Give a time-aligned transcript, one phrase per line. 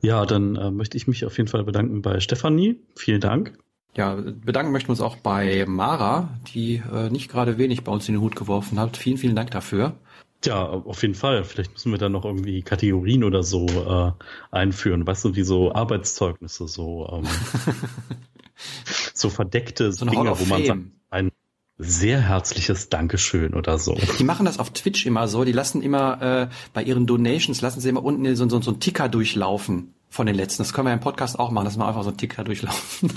[0.00, 2.80] Ja, dann äh, möchte ich mich auf jeden Fall bedanken bei Stefanie.
[2.96, 3.58] Vielen Dank.
[3.96, 8.08] Ja, bedanken möchten wir uns auch bei Mara, die äh, nicht gerade wenig bei uns
[8.08, 8.96] in den Hut geworfen hat.
[8.96, 9.96] Vielen, vielen Dank dafür.
[10.44, 11.44] Ja, auf jeden Fall.
[11.44, 14.12] Vielleicht müssen wir da noch irgendwie Kategorien oder so äh,
[14.50, 15.06] einführen.
[15.06, 17.28] Weißt du, wie so Arbeitszeugnisse, so, ähm,
[19.14, 20.80] so verdeckte So Dinge, wo man sagt,
[21.10, 21.30] ein
[21.76, 23.98] sehr herzliches Dankeschön oder so.
[24.18, 25.44] Die machen das auf Twitch immer so.
[25.44, 28.80] Die lassen immer äh, bei ihren Donations lassen sie immer unten so, so, so einen
[28.80, 30.62] Ticker durchlaufen von den letzten.
[30.62, 33.10] Das können wir im Podcast auch machen, dass wir einfach so einen Ticker durchlaufen.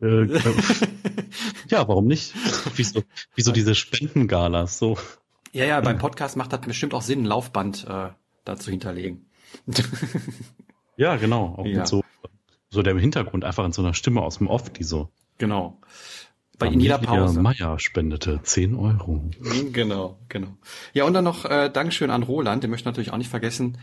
[0.00, 0.40] Äh, äh,
[1.68, 2.34] ja, warum nicht?
[2.74, 3.02] Wieso,
[3.34, 4.96] wieso diese Spendengalas so?
[5.52, 8.08] Ja, ja, beim Podcast macht das bestimmt auch Sinn, ein Laufband äh,
[8.44, 9.26] da zu hinterlegen.
[10.98, 11.54] Ja, genau.
[11.58, 11.80] Auch Ja.
[11.80, 12.02] mit so,
[12.70, 15.10] so der Hintergrund einfach in so einer Stimme aus dem Off, die so.
[15.38, 15.78] genau.
[16.58, 17.40] Bei in jeder Pause.
[17.40, 19.30] Meier spendete 10 Euro.
[19.72, 20.56] Genau, genau.
[20.94, 23.76] Ja, und dann noch äh, Dankeschön an Roland, den möchte ich natürlich auch nicht vergessen.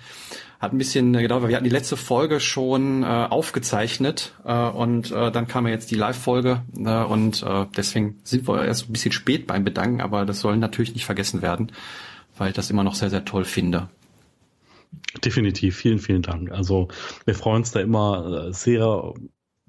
[0.60, 4.54] Hat ein bisschen äh, gedauert, weil wir hatten die letzte Folge schon äh, aufgezeichnet äh,
[4.54, 8.90] und äh, dann kam ja jetzt die Live-Folge äh, und äh, deswegen sind wir erst
[8.90, 11.72] ein bisschen spät beim Bedanken, aber das soll natürlich nicht vergessen werden,
[12.38, 13.90] weil ich das immer noch sehr, sehr toll finde.
[15.24, 16.52] Definitiv, vielen, vielen Dank.
[16.52, 16.88] Also
[17.26, 19.14] wir freuen uns da immer äh, sehr,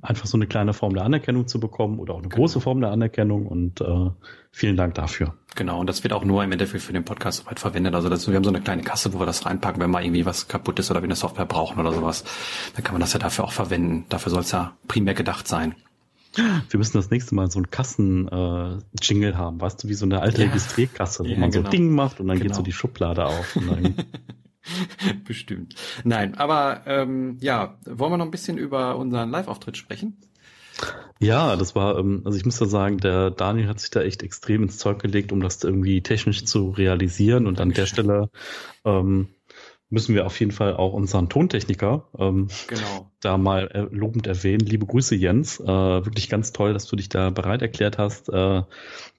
[0.05, 2.91] einfach so eine kleine Form der Anerkennung zu bekommen oder auch eine große Form der
[2.91, 4.11] Anerkennung und äh,
[4.53, 5.35] vielen Dank dafür.
[5.57, 7.95] Genau, und das wird auch nur im Endeffekt für den Podcast soweit verwendet.
[7.95, 10.27] Also das, wir haben so eine kleine Kasse, wo wir das reinpacken, wenn mal irgendwie
[10.27, 12.25] was kaputt ist oder wir eine Software brauchen oder sowas.
[12.75, 14.05] Dann kann man das ja dafür auch verwenden.
[14.09, 15.75] Dafür soll es ja primär gedacht sein.
[16.69, 20.43] Wir müssen das nächste Mal so einen Kassen-Jingle haben, weißt du, wie so eine alte
[20.43, 20.49] Ja.
[20.49, 21.65] Registrierkasse, wo Ja, man genau.
[21.67, 22.57] so Ding macht und dann geht Genau.
[22.57, 23.55] so die Schublade auf.
[23.57, 23.95] Und dann,
[25.25, 25.75] Bestimmt.
[26.05, 30.17] Nein, aber ähm, ja, wollen wir noch ein bisschen über unseren Live-Auftritt sprechen?
[31.21, 34.23] ja, das war, ähm, also ich muss da sagen, der Daniel hat sich da echt
[34.23, 38.31] extrem ins Zeug gelegt, um das irgendwie technisch zu realisieren und an der Stelle
[38.85, 39.29] ähm,
[39.91, 43.11] müssen wir auf jeden Fall auch unseren Tontechniker ähm, Genau.
[43.21, 44.67] da mal äh, lobend erwähnen.
[44.67, 45.61] Liebe Grüße, Jens.
[45.61, 48.63] Äh, wirklich ganz toll, dass du dich da bereit erklärt hast, äh,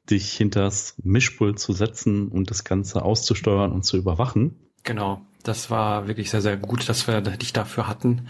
[0.09, 4.55] dich hinters Mischpult zu setzen und das Ganze auszusteuern und zu überwachen.
[4.83, 5.21] Genau.
[5.47, 8.27] Das war wirklich sehr, sehr gut, dass wir dich dafür hatten.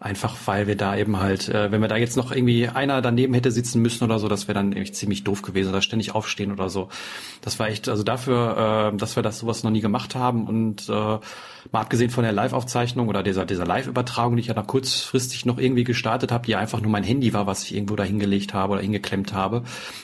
[0.00, 3.32] Einfach weil wir da eben halt, äh, wenn wir da jetzt noch irgendwie einer daneben
[3.32, 6.52] hätte sitzen müssen oder so, das wäre dann echt ziemlich doof gewesen oder ständig aufstehen
[6.52, 6.88] oder so.
[7.40, 10.88] Das war echt, also dafür, äh, dass wir das sowas noch nie gemacht haben und
[10.88, 11.18] äh,
[11.72, 15.58] mal abgesehen von der Live-Aufzeichnung oder dieser, dieser Live-Übertragung, die ich ja noch kurzfristig noch
[15.58, 18.74] irgendwie gestartet habe, die einfach nur mein Handy war, was ich irgendwo da hingelegt habe
[18.74, 19.62] oder hingeklemmt habe,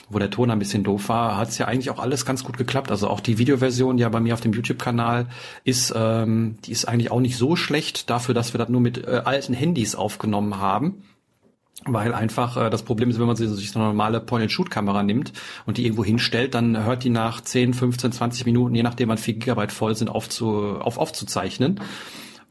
[0.09, 2.57] wo der Ton ein bisschen doof war, hat es ja eigentlich auch alles ganz gut
[2.57, 2.91] geklappt.
[2.91, 5.27] Also auch die Videoversion, die ja bei mir auf dem YouTube-Kanal
[5.63, 9.05] ist, ähm, die ist eigentlich auch nicht so schlecht dafür, dass wir das nur mit
[9.05, 11.03] äh, alten Handys aufgenommen haben.
[11.85, 15.33] Weil einfach äh, das Problem ist, wenn man sich so eine normale Point-and-Shoot-Kamera nimmt
[15.65, 19.17] und die irgendwo hinstellt, dann hört die nach 10, 15, 20 Minuten, je nachdem wann
[19.17, 21.79] 4 Gigabyte voll sind, auf, zu, auf aufzuzeichnen.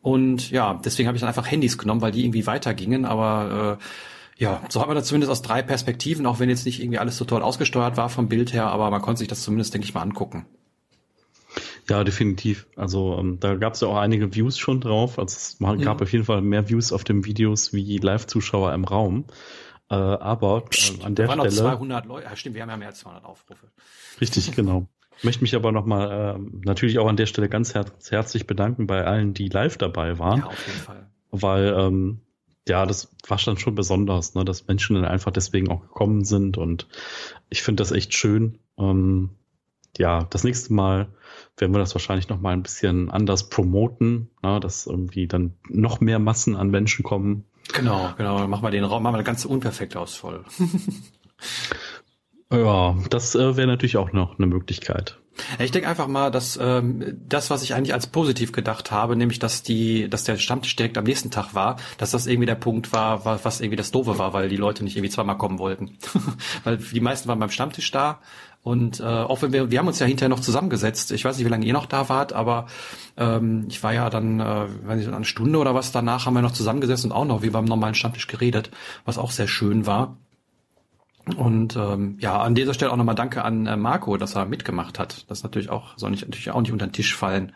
[0.02, 3.04] Und ja, deswegen habe ich dann einfach Handys genommen, weil die irgendwie weitergingen.
[3.04, 6.80] Aber äh, ja, so hat man das zumindest aus drei Perspektiven, auch wenn jetzt nicht
[6.80, 9.74] irgendwie alles so toll ausgesteuert war vom Bild her, aber man konnte sich das zumindest,
[9.74, 10.47] denke ich, mal angucken.
[11.88, 12.66] Ja, definitiv.
[12.77, 15.18] Also ähm, da gab es ja auch einige Views schon drauf.
[15.18, 19.24] Also es gab auf jeden Fall mehr Views auf den Videos wie Live-Zuschauer im Raum.
[19.91, 22.27] Äh, aber äh, an der waren noch Stelle 200 Leute.
[22.27, 23.66] Ja, stimmt, wir haben ja mehr als 200 Aufrufe.
[24.21, 24.86] Richtig, genau.
[25.22, 29.04] Möchte mich aber nochmal äh, natürlich auch an der Stelle ganz her herzlich bedanken bei
[29.04, 31.06] allen, die live dabei waren, Ja, auf jeden Fall.
[31.30, 32.21] weil ähm,
[32.68, 36.56] ja, das war dann schon besonders, ne, dass Menschen dann einfach deswegen auch gekommen sind
[36.56, 36.86] und
[37.48, 38.59] ich finde das echt schön.
[38.78, 39.30] Ähm,
[39.98, 41.09] ja, das nächste Mal
[41.57, 46.19] werden wir das wahrscheinlich nochmal ein bisschen anders promoten, ne, dass irgendwie dann noch mehr
[46.19, 47.45] Massen an Menschen kommen.
[47.72, 48.47] Genau, genau.
[48.48, 50.45] Machen wir den Raum, machen wir das ganze unperfekt aus voll.
[52.53, 55.19] Ja, das äh, wäre natürlich auch noch eine Möglichkeit.
[55.60, 59.39] Ich denke einfach mal, dass ähm, das, was ich eigentlich als positiv gedacht habe, nämlich
[59.39, 62.93] dass die, dass der Stammtisch direkt am nächsten Tag war, dass das irgendwie der Punkt
[62.93, 65.97] war, was irgendwie das Doofe war, weil die Leute nicht irgendwie zweimal kommen wollten.
[66.65, 68.21] weil die meisten waren beim Stammtisch da
[68.62, 71.12] und äh, auch wenn wir, wir haben uns ja hinterher noch zusammengesetzt.
[71.12, 72.66] Ich weiß nicht, wie lange ihr noch da wart, aber
[73.16, 76.42] ähm, ich war ja dann, äh, weiß nicht, eine Stunde oder was danach haben wir
[76.42, 78.71] noch zusammengesessen und auch noch wie beim normalen Stammtisch geredet,
[79.07, 80.18] was auch sehr schön war.
[81.36, 84.98] Und ähm, ja, an dieser Stelle auch nochmal Danke an äh, Marco, dass er mitgemacht
[84.98, 85.30] hat.
[85.30, 87.53] Das natürlich auch soll nicht natürlich auch nicht unter den Tisch fallen.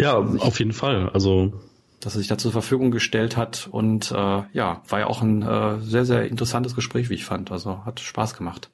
[0.00, 1.10] Ja, auf jeden Fall.
[1.10, 1.52] Also
[2.00, 5.42] dass er sich da zur Verfügung gestellt hat und äh, ja, war ja auch ein
[5.42, 7.52] äh, sehr sehr interessantes Gespräch, wie ich fand.
[7.52, 8.70] Also hat Spaß gemacht.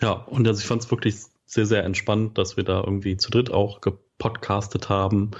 [0.00, 1.16] Ja, und also ich fand es wirklich
[1.46, 5.30] sehr sehr entspannt, dass wir da irgendwie zu dritt auch gepodcastet haben.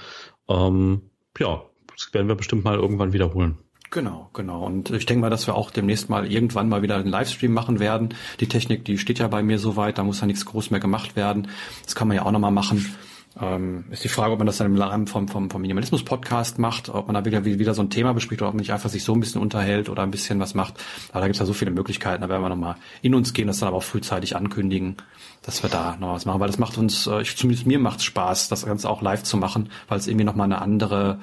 [0.47, 1.01] Ähm,
[1.37, 3.57] ja, das werden wir bestimmt mal irgendwann wiederholen.
[3.91, 4.65] Genau, genau.
[4.65, 7.79] Und ich denke mal, dass wir auch demnächst mal irgendwann mal wieder einen Livestream machen
[7.79, 8.09] werden.
[8.39, 11.15] Die Technik, die steht ja bei mir soweit, da muss ja nichts groß mehr gemacht
[11.15, 11.47] werden.
[11.83, 12.95] Das kann man ja auch nochmal machen.
[13.39, 16.89] Ähm, ist die Frage, ob man das dann im Rahmen vom, vom, vom Minimalismus-Podcast macht,
[16.89, 19.03] ob man da wieder, wieder so ein Thema bespricht oder ob man nicht einfach sich
[19.03, 20.75] so ein bisschen unterhält oder ein bisschen was macht.
[21.11, 23.59] Aber da gibt's ja so viele Möglichkeiten, da werden wir nochmal in uns gehen, das
[23.59, 24.97] dann aber auch frühzeitig ankündigen,
[25.43, 26.39] dass wir da noch was machen.
[26.39, 29.37] Weil das macht uns, äh, ich, zumindest mir macht's Spaß, das Ganze auch live zu
[29.37, 31.19] machen, weil es irgendwie nochmal eine andere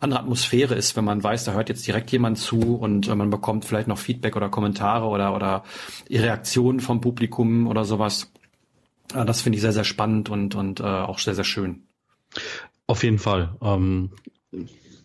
[0.00, 3.30] andere Atmosphäre ist, wenn man weiß, da hört jetzt direkt jemand zu und äh, man
[3.30, 5.64] bekommt vielleicht noch Feedback oder Kommentare oder, oder
[6.10, 8.30] Reaktionen vom Publikum oder sowas.
[9.12, 11.88] Äh, das finde ich sehr, sehr spannend und, und äh, auch sehr, sehr schön.
[12.86, 13.56] Auf jeden Fall.
[13.60, 14.10] Ähm,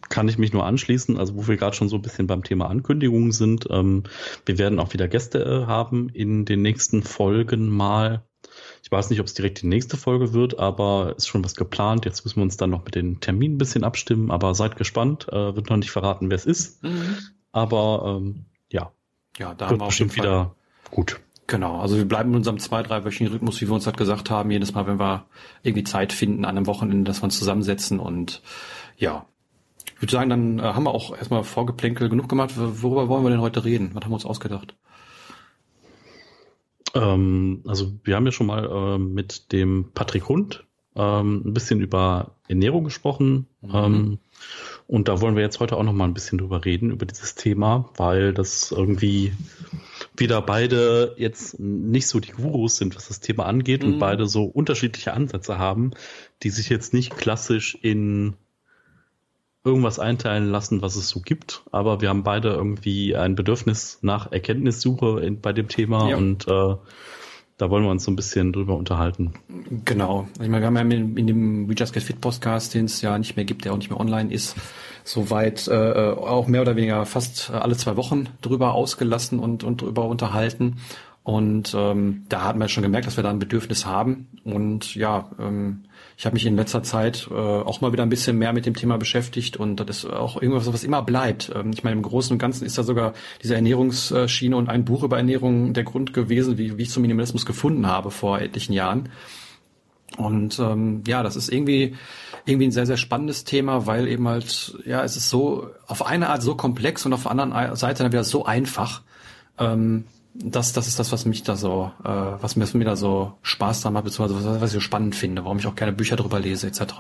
[0.10, 1.18] kann ich mich nur anschließen.
[1.18, 3.68] Also wo wir gerade schon so ein bisschen beim Thema Ankündigungen sind.
[3.69, 4.04] Ähm,
[4.46, 8.24] wir werden auch wieder Gäste äh, haben in den nächsten Folgen mal.
[8.84, 12.06] Ich weiß nicht, ob es direkt die nächste Folge wird, aber ist schon was geplant.
[12.06, 15.28] Jetzt müssen wir uns dann noch mit den Terminen ein bisschen abstimmen, aber seid gespannt.
[15.30, 16.84] Äh, wird noch nicht verraten, wer es ist.
[16.84, 17.18] Mhm.
[17.52, 18.92] Aber ähm, ja,
[19.38, 20.56] ja, da wird haben wir bestimmt wieder
[20.90, 21.19] gut.
[21.50, 24.51] Genau, also wir bleiben in unserem zwei, dreiwöchigen Rhythmus, wie wir uns halt gesagt haben,
[24.51, 25.25] jedes Mal, wenn wir
[25.63, 28.44] irgendwie Zeit finden an einem Wochenende, dass wir uns zusammensetzen und
[28.98, 29.25] ja.
[29.96, 32.51] Ich würde sagen, dann äh, haben wir auch erstmal Vorgeplänkel genug gemacht.
[32.56, 33.90] Worüber wollen wir denn heute reden?
[33.96, 34.75] Was haben wir uns ausgedacht?
[36.94, 41.81] Ähm, also wir haben ja schon mal äh, mit dem Patrick Hund ähm, ein bisschen
[41.81, 43.48] über Ernährung gesprochen.
[43.62, 43.74] Mhm.
[43.74, 44.19] Ähm,
[44.86, 47.34] und da wollen wir jetzt heute auch noch mal ein bisschen drüber reden, über dieses
[47.34, 49.34] Thema, weil das irgendwie
[50.19, 53.94] wieder beide jetzt nicht so die Gurus sind, was das Thema angeht mhm.
[53.94, 55.92] und beide so unterschiedliche Ansätze haben,
[56.44, 58.36] die sich jetzt nicht klassisch in
[59.63, 61.63] irgendwas einteilen lassen, was es so gibt.
[61.71, 66.18] Aber wir haben beide irgendwie ein Bedürfnis nach Erkenntnissuche in, bei dem Thema ja.
[66.18, 66.75] und äh,
[67.60, 69.34] da wollen wir uns so ein bisschen drüber unterhalten.
[69.84, 70.28] Genau.
[70.42, 73.18] Ich meine, wir haben ja in, dem We Just Get Fit Podcast, den es ja
[73.20, 74.56] nicht mehr gibt, der auch nicht mehr online ist,
[75.04, 80.06] soweit äh, auch mehr oder weniger fast alle zwei Wochen drüber ausgelassen und, und drüber
[80.06, 80.78] unterhalten.
[81.30, 84.30] Und ähm, da hat man schon gemerkt, dass wir da ein Bedürfnis haben.
[84.44, 85.84] Und ja, ähm,
[86.18, 88.74] ich habe mich in letzter Zeit äh, auch mal wieder ein bisschen mehr mit dem
[88.74, 91.52] Thema beschäftigt und das ist auch irgendwas, was immer bleibt.
[91.54, 95.04] Ähm, ich meine, im Großen und Ganzen ist da sogar diese Ernährungsschiene und ein Buch
[95.04, 99.10] über Ernährung der Grund gewesen, wie, wie ich zum Minimalismus gefunden habe vor etlichen Jahren.
[100.18, 101.96] Und ähm, ja, das ist irgendwie
[102.48, 106.30] irgendwie ein sehr sehr spannendes Thema, weil eben halt ja es ist so auf eine
[106.30, 109.04] Art so komplex und auf der anderen Seite dann wieder so einfach.
[109.59, 112.95] Ähm, das, das ist das, was mich da so, äh, was mir, was mir da
[112.95, 115.94] so Spaß dran macht, beziehungsweise was, was ich so spannend finde, warum ich auch gerne
[115.94, 116.94] Bücher drüber lese, etc.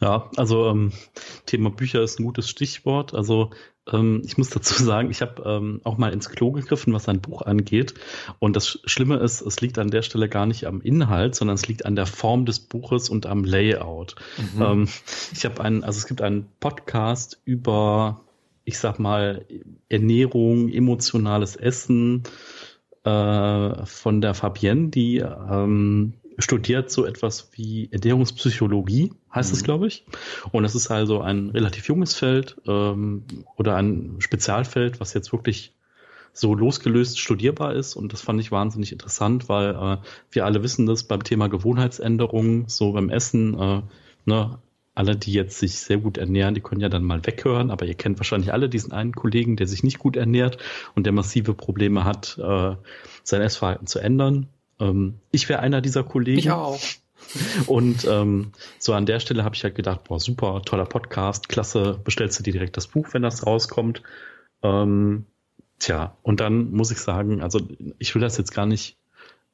[0.00, 0.92] Ja, also ähm,
[1.46, 3.14] Thema Bücher ist ein gutes Stichwort.
[3.14, 3.50] Also
[3.92, 7.20] ähm, ich muss dazu sagen, ich habe ähm, auch mal ins Klo gegriffen, was ein
[7.20, 7.94] Buch angeht.
[8.38, 11.66] Und das Schlimme ist, es liegt an der Stelle gar nicht am Inhalt, sondern es
[11.66, 14.16] liegt an der Form des Buches und am Layout.
[14.54, 14.62] Mhm.
[14.62, 14.88] Ähm,
[15.32, 18.20] ich habe einen, also es gibt einen Podcast über
[18.64, 19.44] ich sag mal,
[19.88, 22.22] Ernährung, emotionales Essen
[23.04, 29.56] äh, von der Fabienne, die ähm, studiert so etwas wie Ernährungspsychologie, heißt mhm.
[29.56, 30.04] es, glaube ich.
[30.50, 33.24] Und das ist also ein relativ junges Feld ähm,
[33.56, 35.74] oder ein Spezialfeld, was jetzt wirklich
[36.32, 37.94] so losgelöst studierbar ist.
[37.94, 39.96] Und das fand ich wahnsinnig interessant, weil äh,
[40.30, 43.82] wir alle wissen das beim Thema Gewohnheitsänderungen, so beim Essen, äh,
[44.24, 44.58] ne,
[44.94, 47.94] alle, die jetzt sich sehr gut ernähren, die können ja dann mal weghören, aber ihr
[47.94, 50.58] kennt wahrscheinlich alle diesen einen Kollegen, der sich nicht gut ernährt
[50.94, 52.76] und der massive Probleme hat, äh,
[53.22, 54.48] sein Essverhalten zu ändern.
[54.80, 56.38] Ähm, ich wäre einer dieser Kollegen.
[56.38, 56.80] Ich auch.
[57.66, 62.00] Und ähm, so an der Stelle habe ich halt gedacht, boah, super, toller Podcast, klasse,
[62.02, 64.02] bestellst du dir direkt das Buch, wenn das rauskommt.
[64.62, 65.26] Ähm,
[65.78, 67.60] tja, und dann muss ich sagen, also
[67.98, 68.96] ich will das jetzt gar nicht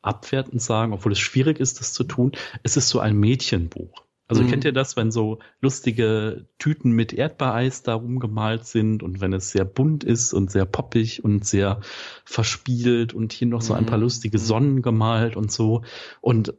[0.01, 2.33] abwertend sagen, obwohl es schwierig ist, das zu tun.
[2.63, 4.08] Es ist so ein Mädchenbuch.
[4.29, 4.49] Also mhm.
[4.49, 9.51] kennt ihr das, wenn so lustige Tüten mit Erdbeereis da rumgemalt sind und wenn es
[9.51, 11.81] sehr bunt ist und sehr poppig und sehr
[12.25, 14.05] verspielt und hier noch so ein paar mhm.
[14.05, 14.43] lustige mhm.
[14.43, 15.83] Sonnen gemalt und so.
[16.21, 16.55] Und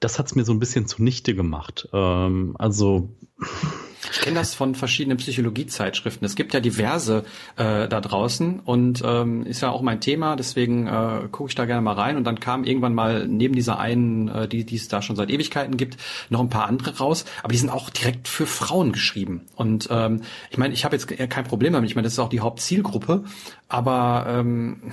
[0.00, 1.88] das hat's mir so ein bisschen zunichte gemacht.
[1.92, 3.16] Ähm, also
[4.12, 6.24] ich kenne das von verschiedenen Psychologiezeitschriften.
[6.24, 7.24] Es gibt ja diverse
[7.56, 11.64] äh, da draußen und ähm, ist ja auch mein Thema, deswegen äh, gucke ich da
[11.64, 12.16] gerne mal rein.
[12.16, 15.30] Und dann kam irgendwann mal neben dieser einen, äh, die, die es da schon seit
[15.30, 15.96] Ewigkeiten gibt,
[16.30, 19.42] noch ein paar andere raus, aber die sind auch direkt für Frauen geschrieben.
[19.56, 21.90] Und ähm, ich meine, ich habe jetzt kein Problem damit.
[21.90, 23.24] Ich meine, das ist auch die Hauptzielgruppe,
[23.68, 24.92] aber ähm,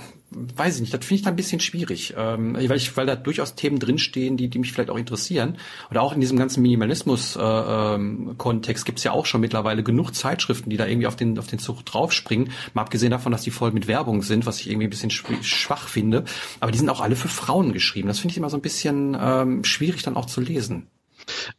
[0.56, 3.14] weiß ich nicht, das finde ich da ein bisschen schwierig, ähm, weil, ich, weil da
[3.16, 5.56] durchaus Themen drinstehen, die, die mich vielleicht auch interessieren.
[5.90, 10.14] Oder auch in diesem ganzen Minimalismus-Kontext äh, ähm, gibt es ja auch schon mittlerweile genug
[10.14, 12.50] Zeitschriften, die da irgendwie auf den, auf den Zug draufspringen.
[12.74, 15.88] Mal abgesehen davon, dass die voll mit Werbung sind, was ich irgendwie ein bisschen schwach
[15.88, 16.24] finde.
[16.60, 18.08] Aber die sind auch alle für Frauen geschrieben.
[18.08, 20.88] Das finde ich immer so ein bisschen ähm, schwierig dann auch zu lesen.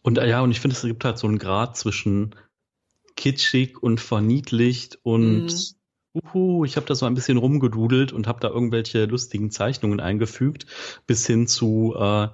[0.02, 2.36] Und äh, ja, und ich finde, es gibt halt so einen Grad zwischen
[3.16, 5.78] kitschig und verniedlicht und mhm
[6.24, 10.66] uhu, ich habe da so ein bisschen rumgedudelt und habe da irgendwelche lustigen Zeichnungen eingefügt,
[11.06, 12.28] bis hin zu, äh,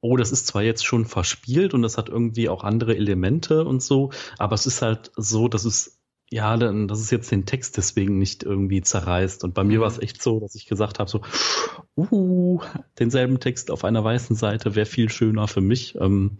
[0.00, 3.82] oh, das ist zwar jetzt schon verspielt und das hat irgendwie auch andere Elemente und
[3.82, 5.99] so, aber es ist halt so, dass es
[6.32, 9.42] ja, dann, dass es jetzt den Text deswegen nicht irgendwie zerreißt.
[9.42, 10.04] Und bei mir war es mhm.
[10.04, 11.22] echt so, dass ich gesagt habe, so,
[11.96, 12.60] uh,
[13.00, 15.96] denselben Text auf einer weißen Seite wäre viel schöner für mich.
[16.00, 16.38] Ähm,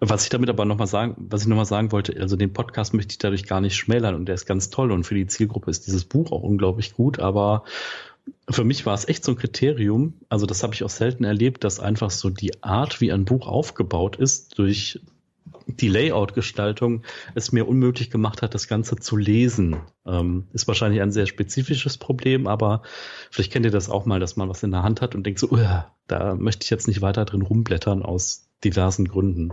[0.00, 3.12] was ich damit aber nochmal sagen, was ich nochmal sagen wollte, also den Podcast möchte
[3.12, 5.86] ich dadurch gar nicht schmälern und der ist ganz toll und für die Zielgruppe ist
[5.86, 7.64] dieses Buch auch unglaublich gut, aber
[8.48, 11.62] für mich war es echt so ein Kriterium, also das habe ich auch selten erlebt,
[11.62, 15.00] dass einfach so die Art, wie ein Buch aufgebaut ist, durch
[15.66, 17.02] die Layout-Gestaltung
[17.34, 19.76] es mir unmöglich gemacht hat, das Ganze zu lesen.
[20.06, 22.82] Ähm, ist wahrscheinlich ein sehr spezifisches Problem, aber
[23.30, 25.40] vielleicht kennt ihr das auch mal, dass man was in der Hand hat und denkt
[25.40, 25.58] so,
[26.06, 29.52] da möchte ich jetzt nicht weiter drin rumblättern aus diversen Gründen.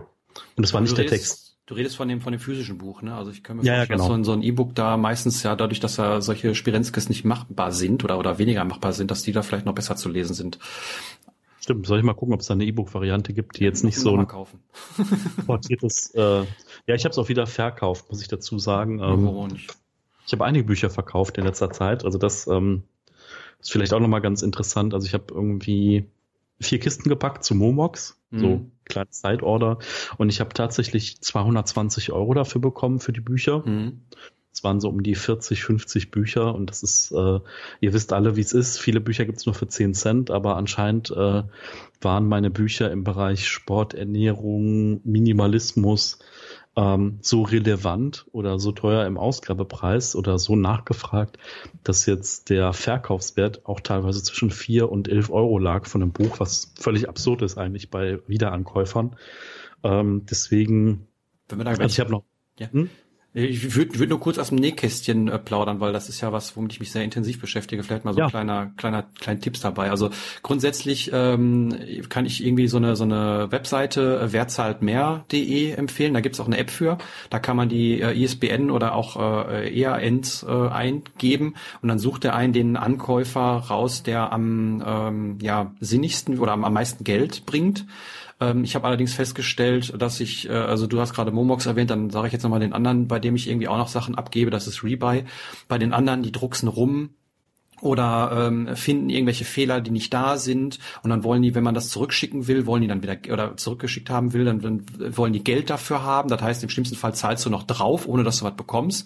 [0.56, 1.54] Und es war nicht der Text.
[1.66, 3.16] Du redest von dem, von dem physischen Buch, ne?
[3.16, 4.18] Also ich kann mir ja, vorstellen, ja, genau.
[4.18, 8.04] dass so ein, E-Book da meistens ja dadurch, dass da solche Spirenzkes nicht machbar sind
[8.04, 10.60] oder, oder weniger machbar sind, dass die da vielleicht noch besser zu lesen sind.
[11.64, 14.18] Stimmt, soll ich mal gucken, ob es da eine E-Book-Variante gibt, die jetzt nicht so
[14.18, 14.28] ein
[15.46, 16.14] portiertes.
[16.14, 16.42] Äh,
[16.88, 19.00] ja, ich habe es auch wieder verkauft, muss ich dazu sagen.
[19.00, 19.56] Ähm,
[20.26, 22.04] ich habe einige Bücher verkauft in letzter Zeit.
[22.04, 22.84] Also das ähm,
[23.62, 24.94] ist vielleicht auch nochmal ganz interessant.
[24.94, 26.06] Also ich habe irgendwie
[26.60, 28.40] vier Kisten gepackt zu Momox, mhm.
[28.40, 29.78] so kleine Zeitorder.
[30.18, 33.66] Und ich habe tatsächlich 220 Euro dafür bekommen für die Bücher.
[33.66, 34.02] Mhm.
[34.54, 37.40] Es waren so um die 40, 50 Bücher und das ist, äh,
[37.82, 38.80] ihr wisst alle, wie es ist.
[38.80, 41.44] Viele Bücher gibt's nur für 10 Cent, aber anscheinend äh,
[42.02, 46.20] waren meine Bücher im Bereich Sport, Ernährung, Minimalismus
[46.76, 51.38] ähm, so relevant oder so teuer im Ausgabepreis oder so nachgefragt,
[51.84, 56.40] dass jetzt der Verkaufswert auch teilweise zwischen 4 und 11 Euro lag von einem Buch,
[56.40, 59.16] was völlig absurd ist eigentlich bei Wiederankäufern.
[59.84, 61.08] Ähm, deswegen,
[61.48, 62.24] Wenn wir da also ich habe noch,
[62.60, 62.72] ja.
[62.72, 62.90] hm?
[63.36, 66.56] Ich würde würd nur kurz aus dem Nähkästchen äh, plaudern, weil das ist ja was,
[66.56, 67.82] womit ich mich sehr intensiv beschäftige.
[67.82, 68.30] Vielleicht mal so ja.
[68.30, 69.90] kleiner, kleiner, kleinen Tipps dabei.
[69.90, 70.12] Also
[70.44, 71.76] grundsätzlich ähm,
[72.10, 76.14] kann ich irgendwie so eine so eine Webseite äh, wertzahltmehr.de empfehlen.
[76.14, 77.00] Da gibt's auch eine App für.
[77.32, 79.18] Da kann man die äh, ISBN oder auch
[79.50, 85.38] äh, EANs äh, eingeben und dann sucht er einen den Ankäufer raus, der am ähm,
[85.42, 87.88] ja sinnigsten oder am, am meisten Geld bringt.
[88.40, 92.10] Ähm, ich habe allerdings festgestellt, dass ich, äh, also du hast gerade Momox erwähnt, dann
[92.10, 94.68] sage ich jetzt nochmal den anderen, bei dem ich irgendwie auch noch Sachen abgebe, das
[94.68, 95.26] ist Rebuy.
[95.68, 97.12] Bei den anderen, die drucksen rum,
[97.84, 101.76] oder ähm, finden irgendwelche Fehler, die nicht da sind und dann wollen die, wenn man
[101.76, 104.86] das zurückschicken will, wollen die dann wieder oder zurückgeschickt haben will, dann, dann
[105.18, 106.30] wollen die Geld dafür haben.
[106.30, 109.06] Das heißt, im schlimmsten Fall zahlst du noch drauf, ohne dass du was bekommst.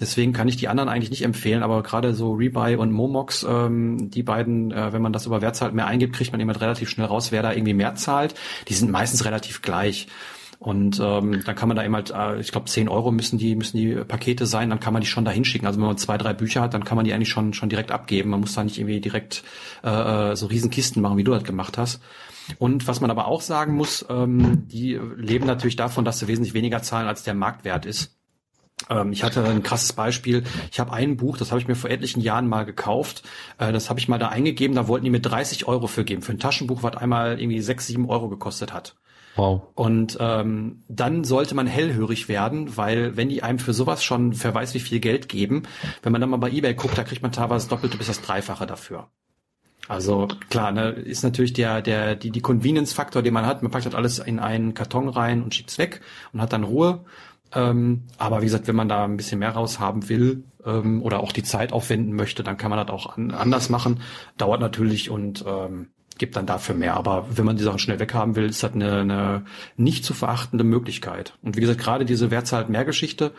[0.00, 4.10] Deswegen kann ich die anderen eigentlich nicht empfehlen, aber gerade so Rebuy und Momox, ähm,
[4.10, 7.06] die beiden, äh, wenn man das über Wertzahlt mehr eingibt, kriegt man immer relativ schnell
[7.06, 8.34] raus, wer da irgendwie mehr zahlt.
[8.66, 10.08] Die sind meistens relativ gleich.
[10.58, 13.54] Und ähm, dann kann man da eben halt, äh, ich glaube, 10 Euro müssen die,
[13.54, 15.66] müssen die Pakete sein, dann kann man die schon da hinschicken.
[15.66, 17.92] Also wenn man zwei, drei Bücher hat, dann kann man die eigentlich schon, schon direkt
[17.92, 18.30] abgeben.
[18.30, 19.44] Man muss da nicht irgendwie direkt
[19.84, 22.00] äh, äh so Riesenkisten machen, wie du das gemacht hast.
[22.58, 26.54] Und was man aber auch sagen muss, ähm, die leben natürlich davon, dass sie wesentlich
[26.54, 28.16] weniger zahlen, als der Marktwert ist.
[28.88, 30.44] Ähm, ich hatte ein krasses Beispiel.
[30.70, 33.22] Ich habe ein Buch, das habe ich mir vor etlichen Jahren mal gekauft.
[33.58, 34.76] Äh, das habe ich mal da eingegeben.
[34.76, 36.22] Da wollten die mir 30 Euro für geben.
[36.22, 38.96] Für ein Taschenbuch, was einmal irgendwie 6, 7 Euro gekostet hat.
[39.38, 39.62] Wow.
[39.76, 44.52] Und ähm, dann sollte man hellhörig werden, weil wenn die einem für sowas schon wer
[44.52, 45.62] weiß wie viel Geld geben,
[46.02, 48.20] wenn man dann mal bei eBay guckt, da kriegt man teilweise das Doppelte bis das
[48.20, 49.06] Dreifache dafür.
[49.86, 53.62] Also klar, ne, ist natürlich der der die die Convenience-Faktor, den man hat.
[53.62, 56.00] Man packt halt alles in einen Karton rein und schickt's weg
[56.32, 57.04] und hat dann Ruhe.
[57.54, 61.30] Ähm, aber wie gesagt, wenn man da ein bisschen mehr raushaben will ähm, oder auch
[61.30, 64.00] die Zeit aufwenden möchte, dann kann man das auch an, anders machen.
[64.36, 66.94] Dauert natürlich und ähm, gibt dann dafür mehr.
[66.94, 69.44] Aber wenn man die Sachen schnell weghaben will, ist das eine, eine
[69.76, 71.34] nicht zu verachtende Möglichkeit.
[71.42, 73.32] Und wie gesagt, gerade diese Wer zahlt mehr Geschichte,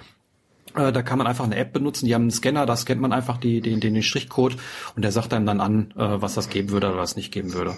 [0.76, 3.14] äh, da kann man einfach eine App benutzen, die haben einen Scanner, da scannt man
[3.14, 4.58] einfach die, den, den, den Strichcode
[4.96, 7.54] und der sagt einem dann an, äh, was das geben würde oder was nicht geben
[7.54, 7.76] würde.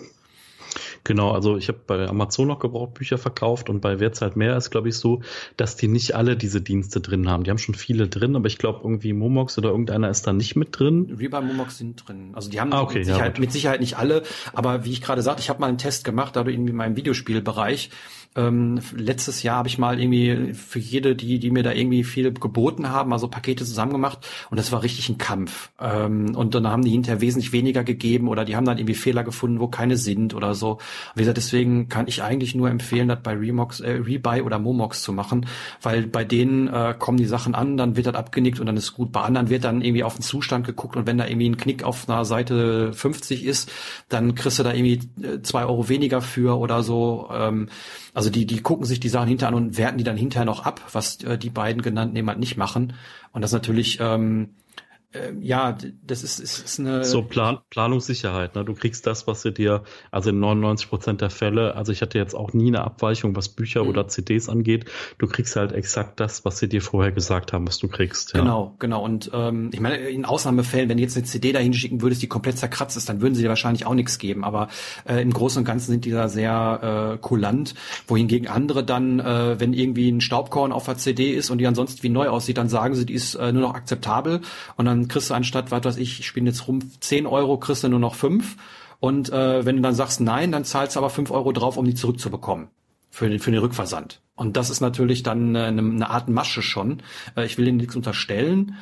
[1.04, 4.56] Genau, also ich habe bei Amazon noch gebraucht Bücher verkauft und bei Wer zahlt mehr
[4.58, 5.22] ist, glaube ich, so,
[5.58, 7.44] dass die nicht alle diese Dienste drin haben.
[7.44, 10.56] Die haben schon viele drin, aber ich glaube irgendwie Momox oder irgendeiner ist da nicht
[10.56, 11.18] mit drin.
[11.32, 12.32] Bei Momox sind drin.
[12.34, 14.24] Also die haben ah, okay, mit, Sicherheit, ja, mit Sicherheit nicht alle,
[14.54, 17.90] aber wie ich gerade sagte, ich habe mal einen Test gemacht, da in meinem Videospielbereich
[18.36, 22.32] ähm, letztes Jahr habe ich mal irgendwie für jede, die, die mir da irgendwie viel
[22.32, 25.70] geboten haben, also Pakete zusammen und das war richtig ein Kampf.
[25.80, 29.24] Ähm, und dann haben die hinterher wesentlich weniger gegeben oder die haben dann irgendwie Fehler
[29.24, 30.78] gefunden, wo keine sind oder so.
[31.14, 35.04] Wie gesagt, deswegen kann ich eigentlich nur empfehlen, das bei Remox, äh, Rebuy oder Momox
[35.04, 35.46] zu machen,
[35.82, 38.94] weil bei denen äh, kommen die Sachen an, dann wird das abgenickt und dann ist
[38.94, 39.12] gut.
[39.12, 41.84] Bei anderen wird dann irgendwie auf den Zustand geguckt und wenn da irgendwie ein Knick
[41.84, 43.70] auf einer Seite 50 ist,
[44.08, 47.30] dann kriegst du da irgendwie äh, zwei Euro weniger für oder so.
[47.34, 47.68] Ähm,
[48.14, 50.66] also die, die gucken sich die Sachen hinterher an und werten die dann hinterher noch
[50.66, 52.94] ab, was äh, die beiden genannten eben halt nicht machen.
[53.32, 54.61] Und das natürlich ähm, äh,
[55.42, 57.04] ja, das ist, ist, ist eine.
[57.04, 58.64] So Plan Planungssicherheit, ne?
[58.64, 62.18] Du kriegst das, was sie dir, also in 99 Prozent der Fälle, also ich hatte
[62.18, 63.90] jetzt auch nie eine Abweichung, was Bücher mhm.
[63.90, 64.86] oder CDs angeht.
[65.18, 68.34] Du kriegst halt exakt das, was sie dir vorher gesagt haben, was du kriegst.
[68.34, 68.40] Ja.
[68.40, 69.04] Genau, genau.
[69.04, 72.28] Und ähm, ich meine, in Ausnahmefällen, wenn du jetzt eine CD dahin schicken würdest, die
[72.28, 74.46] komplett zerkratzt ist, dann würden sie dir wahrscheinlich auch nichts geben.
[74.46, 74.70] Aber
[75.06, 77.76] äh, im Großen und Ganzen sind die da sehr äh, kulant,
[78.08, 82.02] wohingegen andere dann, äh, wenn irgendwie ein Staubkorn auf der CD ist und die ansonsten
[82.04, 84.42] wie neu aussieht, dann sagen sie, die ist äh, nur noch akzeptabel
[84.78, 87.84] und dann kriegst du anstatt, was weiß ich, ich spiele jetzt rum, 10 Euro, kriegst
[87.84, 88.58] du nur noch 5.
[89.00, 91.86] Und äh, wenn du dann sagst nein, dann zahlst du aber 5 Euro drauf, um
[91.86, 92.68] die zurückzubekommen.
[93.10, 94.22] Für den, für den Rückversand.
[94.36, 97.04] Und das ist natürlich dann äh, eine, eine Art Masche schon.
[97.36, 98.76] Äh, ich will denen nichts unterstellen.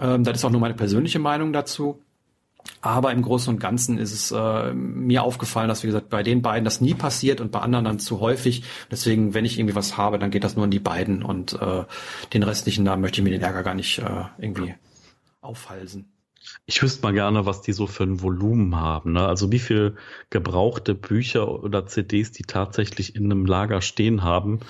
[0.00, 2.00] Ähm, das ist auch nur meine persönliche Meinung dazu.
[2.80, 6.40] Aber im Großen und Ganzen ist es äh, mir aufgefallen, dass, wie gesagt, bei den
[6.40, 8.64] beiden das nie passiert und bei anderen dann zu häufig.
[8.90, 11.58] Deswegen, wenn ich irgendwie was habe, dann geht das nur an die beiden und
[12.32, 14.02] den restlichen, da möchte ich mir den Ärger gar nicht
[14.38, 14.74] irgendwie
[15.44, 16.10] aufhalsen.
[16.66, 19.12] Ich wüsste mal gerne, was die so für ein Volumen haben.
[19.12, 19.26] Ne?
[19.26, 19.96] Also wie viel
[20.30, 24.60] gebrauchte Bücher oder CDs die tatsächlich in einem Lager stehen haben.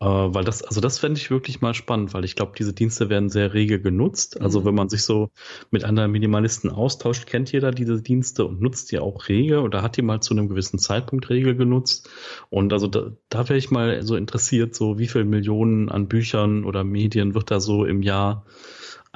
[0.00, 3.08] Äh, weil das, also das fände ich wirklich mal spannend, weil ich glaube, diese Dienste
[3.08, 4.40] werden sehr rege genutzt.
[4.40, 4.64] Also mhm.
[4.66, 5.30] wenn man sich so
[5.70, 9.96] mit anderen Minimalisten austauscht, kennt jeder diese Dienste und nutzt die auch rege oder hat
[9.96, 12.08] die mal zu einem gewissen Zeitpunkt rege genutzt.
[12.48, 16.64] Und also da, da wäre ich mal so interessiert, so wie viel Millionen an Büchern
[16.64, 18.44] oder Medien wird da so im Jahr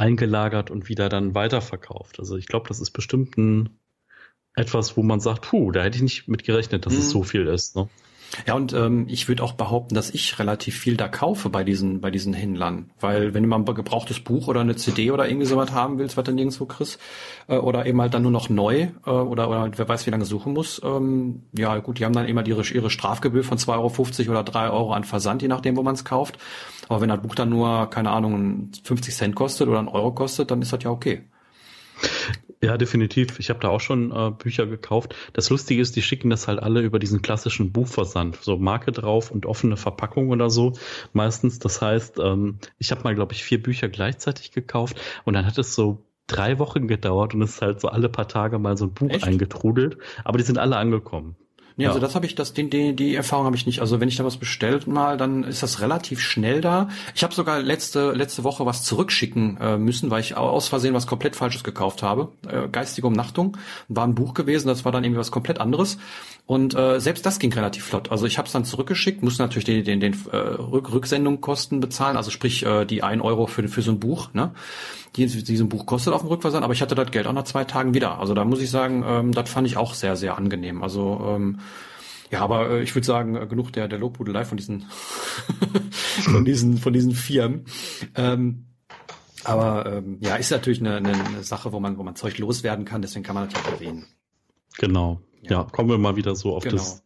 [0.02, 2.18] eingelagert und wieder dann weiterverkauft.
[2.18, 3.78] Also ich glaube, das ist bestimmt ein
[4.54, 6.98] etwas, wo man sagt, puh, da hätte ich nicht mit gerechnet, dass mhm.
[6.98, 7.76] es so viel ist.
[7.76, 7.88] Ne?
[8.46, 12.00] Ja, und ähm, ich würde auch behaupten, dass ich relativ viel da kaufe bei diesen,
[12.00, 12.90] bei diesen Händlern.
[12.98, 16.16] Weil wenn du mal ein gebrauchtes Buch oder eine CD oder irgendwie sowas haben willst,
[16.16, 16.98] was du nirgendwo kriegst,
[17.48, 20.24] äh, oder eben halt dann nur noch neu äh, oder, oder wer weiß, wie lange
[20.24, 24.30] suchen muss, ähm, ja gut, die haben dann immer ihre, ihre Strafgebühr von 2,50 Euro
[24.32, 26.38] oder 3 Euro an Versand, je nachdem, wo man es kauft.
[26.88, 30.50] Aber wenn das Buch dann nur, keine Ahnung, 50 Cent kostet oder ein Euro kostet,
[30.50, 31.22] dann ist das ja okay.
[32.62, 33.40] Ja, definitiv.
[33.40, 35.16] Ich habe da auch schon äh, Bücher gekauft.
[35.32, 38.36] Das Lustige ist, die schicken das halt alle über diesen klassischen Buchversand.
[38.36, 40.74] So Marke drauf und offene Verpackung oder so.
[41.12, 41.58] Meistens.
[41.58, 45.58] Das heißt, ähm, ich habe mal, glaube ich, vier Bücher gleichzeitig gekauft und dann hat
[45.58, 48.84] es so drei Wochen gedauert und es ist halt so alle paar Tage mal so
[48.84, 49.24] ein Buch Echt?
[49.24, 49.98] eingetrudelt.
[50.22, 51.34] Aber die sind alle angekommen.
[51.76, 52.00] Nee, also ja.
[52.00, 53.80] also das habe ich, das, die, die, die Erfahrung habe ich nicht.
[53.80, 56.88] Also wenn ich da was bestellt mal, dann ist das relativ schnell da.
[57.14, 61.06] Ich habe sogar letzte, letzte Woche was zurückschicken äh, müssen, weil ich aus Versehen was
[61.06, 62.32] komplett Falsches gekauft habe.
[62.48, 63.56] Äh, geistige Umnachtung.
[63.88, 65.98] War ein Buch gewesen, das war dann irgendwie was komplett anderes.
[66.46, 68.10] Und äh, selbst das ging relativ flott.
[68.10, 72.16] Also ich habe es dann zurückgeschickt, musste natürlich den, den, den äh, Rück Rücksendungskosten bezahlen,
[72.16, 74.52] also sprich äh, die ein Euro für, für so ein Buch, ne?
[75.16, 77.34] Die, die so ein Buch kostet auf dem Rückversand, aber ich hatte das Geld auch
[77.34, 78.18] nach zwei Tagen wieder.
[78.18, 80.82] Also da muss ich sagen, ähm, das fand ich auch sehr, sehr angenehm.
[80.82, 81.58] Also ähm,
[82.30, 84.86] ja, aber äh, ich würde sagen, äh, genug der, der Lobhudelei von diesen,
[86.24, 87.66] von diesen, von diesen Firmen.
[88.14, 88.66] Ähm,
[89.44, 92.84] aber ähm, ja, ist natürlich eine, eine, eine Sache, wo man, wo man Zeug loswerden
[92.84, 94.06] kann, deswegen kann man das ja erwähnen.
[94.78, 95.20] Genau.
[95.42, 95.50] Ja.
[95.50, 96.76] ja, kommen wir mal wieder so auf genau.
[96.76, 97.04] das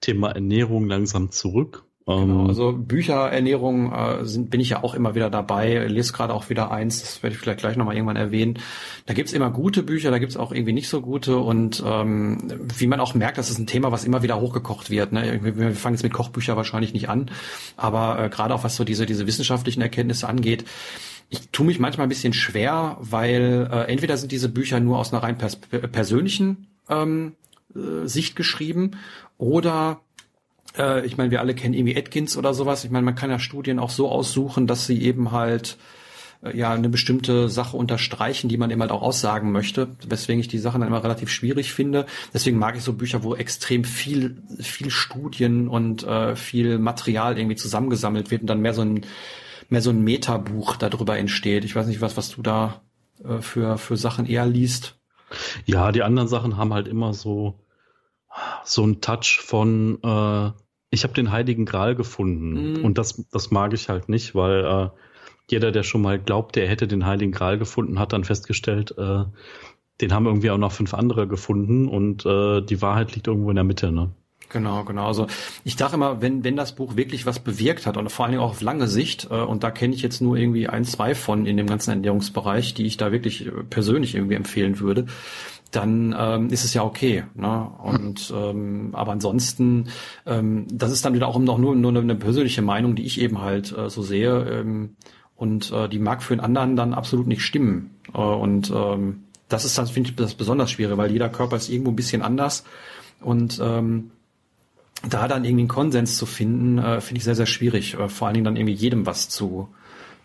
[0.00, 1.84] Thema Ernährung langsam zurück.
[2.06, 6.34] Genau, ähm, also Bücherernährung äh, sind, bin ich ja auch immer wieder dabei, lese gerade
[6.34, 8.58] auch wieder eins, das werde ich vielleicht gleich nochmal irgendwann erwähnen.
[9.06, 12.38] Da gibt's immer gute Bücher, da gibt's auch irgendwie nicht so gute und ähm,
[12.76, 15.12] wie man auch merkt, das ist ein Thema, was immer wieder hochgekocht wird.
[15.12, 15.40] Ne?
[15.42, 17.30] Wir, fangen jetzt mit Kochbücher wahrscheinlich nicht an,
[17.76, 20.64] aber äh, gerade auch was so diese, diese wissenschaftlichen Erkenntnisse angeht,
[21.30, 25.12] ich tue mich manchmal ein bisschen schwer, weil äh, entweder sind diese Bücher nur aus
[25.12, 27.36] einer rein pers persönlichen ähm,
[27.74, 28.98] äh, Sicht geschrieben
[29.38, 30.00] oder
[30.76, 32.84] äh, ich meine, wir alle kennen irgendwie Atkins oder sowas.
[32.84, 35.76] Ich meine, man kann ja Studien auch so aussuchen, dass sie eben halt
[36.42, 40.48] äh, ja eine bestimmte Sache unterstreichen, die man eben halt auch aussagen möchte, weswegen ich
[40.48, 42.06] die Sachen dann immer relativ schwierig finde.
[42.32, 47.56] Deswegen mag ich so Bücher, wo extrem viel, viel Studien und äh, viel Material irgendwie
[47.56, 49.06] zusammengesammelt wird und dann mehr so ein
[49.72, 51.64] mehr so ein Metabuch darüber entsteht.
[51.64, 52.82] Ich weiß nicht, was, was du da
[53.24, 54.98] äh, für, für Sachen eher liest.
[55.64, 57.58] Ja, die anderen Sachen haben halt immer so,
[58.64, 60.50] so einen Touch von, äh,
[60.92, 62.74] ich habe den Heiligen Gral gefunden.
[62.74, 62.84] Mm.
[62.84, 64.88] Und das, das mag ich halt nicht, weil äh,
[65.50, 69.24] jeder, der schon mal glaubt, er hätte den Heiligen Gral gefunden, hat dann festgestellt, äh,
[70.00, 73.56] den haben irgendwie auch noch fünf andere gefunden und äh, die Wahrheit liegt irgendwo in
[73.56, 73.90] der Mitte.
[73.90, 74.10] Ne?
[74.52, 75.06] Genau, genau.
[75.06, 75.26] Also
[75.64, 78.44] ich dachte immer, wenn, wenn das Buch wirklich was bewirkt hat und vor allen Dingen
[78.44, 81.46] auch auf lange Sicht, äh, und da kenne ich jetzt nur irgendwie ein, zwei von
[81.46, 85.06] in dem ganzen Ernährungsbereich, die ich da wirklich äh, persönlich irgendwie empfehlen würde,
[85.70, 87.24] dann ähm, ist es ja okay.
[87.34, 87.66] Ne?
[87.82, 89.88] Und ähm, aber ansonsten,
[90.26, 93.40] ähm, das ist dann wieder auch noch nur, nur eine persönliche Meinung, die ich eben
[93.40, 94.46] halt äh, so sehe.
[94.50, 94.96] Ähm,
[95.34, 97.96] und äh, die mag für den anderen dann absolut nicht stimmen.
[98.12, 101.70] Äh, und ähm, das ist dann, finde ich, das besonders schwierig, weil jeder Körper ist
[101.70, 102.64] irgendwo ein bisschen anders.
[103.22, 104.10] Und ähm,
[105.08, 107.94] da dann irgendwie einen Konsens zu finden, äh, finde ich sehr, sehr schwierig.
[107.94, 109.68] Äh, vor allen Dingen dann irgendwie jedem was zu,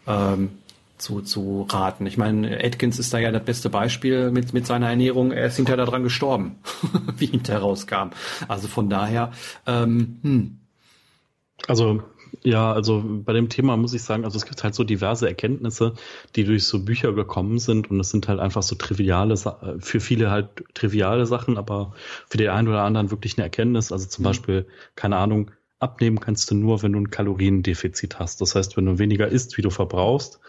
[0.06, 0.50] ähm,
[0.98, 2.06] zu, zu raten.
[2.06, 5.32] Ich meine, Atkins ist da ja das beste Beispiel mit, mit seiner Ernährung.
[5.32, 6.56] Er ist hinterher daran gestorben,
[7.18, 8.10] wie hinterher rauskam.
[8.48, 9.32] Also von daher,
[9.66, 10.58] ähm, hm.
[11.68, 12.04] Also
[12.44, 15.94] ja, also bei dem Thema muss ich sagen, also es gibt halt so diverse Erkenntnisse,
[16.36, 19.36] die durch so Bücher gekommen sind und es sind halt einfach so triviale,
[19.80, 21.94] für viele halt triviale Sachen, aber
[22.28, 23.92] für den einen oder anderen wirklich eine Erkenntnis.
[23.92, 24.28] Also zum mhm.
[24.28, 28.42] Beispiel, keine Ahnung, abnehmen kannst du nur, wenn du ein Kaloriendefizit hast.
[28.42, 30.40] Das heißt, wenn du weniger isst, wie du verbrauchst,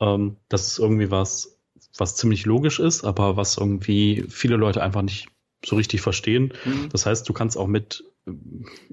[0.00, 1.58] ähm, das ist irgendwie was,
[1.96, 5.28] was ziemlich logisch ist, aber was irgendwie viele Leute einfach nicht
[5.64, 6.52] so richtig verstehen.
[6.64, 6.88] Mhm.
[6.90, 8.04] Das heißt, du kannst auch mit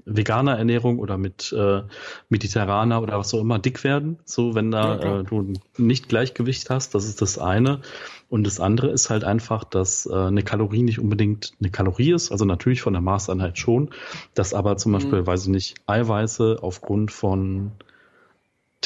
[0.04, 1.82] veganer Ernährung oder mit äh,
[2.28, 4.18] mediterraner oder was auch immer dick werden.
[4.24, 7.80] So, wenn da ja, äh, du nicht Gleichgewicht hast, das ist das eine.
[8.28, 12.32] Und das andere ist halt einfach, dass äh, eine Kalorie nicht unbedingt eine Kalorie ist,
[12.32, 13.90] also natürlich von der Maßeinheit schon,
[14.34, 14.96] dass aber zum mhm.
[14.96, 17.72] Beispiel, weiß ich nicht, Eiweiße aufgrund von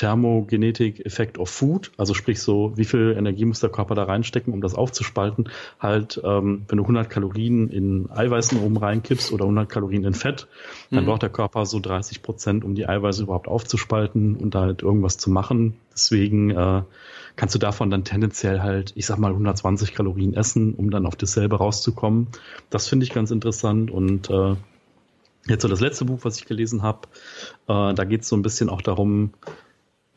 [0.00, 4.54] Thermogenetik Effect of Food, also sprich so, wie viel Energie muss der Körper da reinstecken,
[4.54, 9.68] um das aufzuspalten, halt, ähm, wenn du 100 Kalorien in Eiweißen oben reinkippst oder 100
[9.68, 10.48] Kalorien in Fett,
[10.90, 11.08] dann mhm.
[11.08, 15.18] braucht der Körper so 30 Prozent, um die Eiweiße überhaupt aufzuspalten und da halt irgendwas
[15.18, 15.76] zu machen.
[15.92, 16.82] Deswegen äh,
[17.36, 21.16] kannst du davon dann tendenziell halt, ich sag mal, 120 Kalorien essen, um dann auf
[21.16, 22.28] dasselbe rauszukommen.
[22.70, 24.56] Das finde ich ganz interessant und äh,
[25.48, 27.08] Jetzt so das letzte Buch, was ich gelesen habe,
[27.66, 29.32] äh, da geht es so ein bisschen auch darum,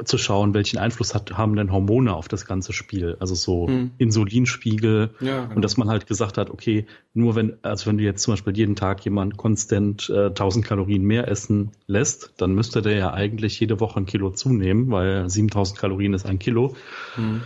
[0.05, 3.17] zu schauen, welchen Einfluss hat, haben denn Hormone auf das ganze Spiel.
[3.19, 3.91] Also so hm.
[3.97, 5.11] Insulinspiegel.
[5.19, 5.55] Ja, genau.
[5.55, 8.55] Und dass man halt gesagt hat, okay, nur wenn, also wenn du jetzt zum Beispiel
[8.55, 13.59] jeden Tag jemand konstant äh, 1000 Kalorien mehr essen lässt, dann müsste der ja eigentlich
[13.59, 16.75] jede Woche ein Kilo zunehmen, weil 7000 Kalorien ist ein Kilo.
[17.15, 17.41] Hm.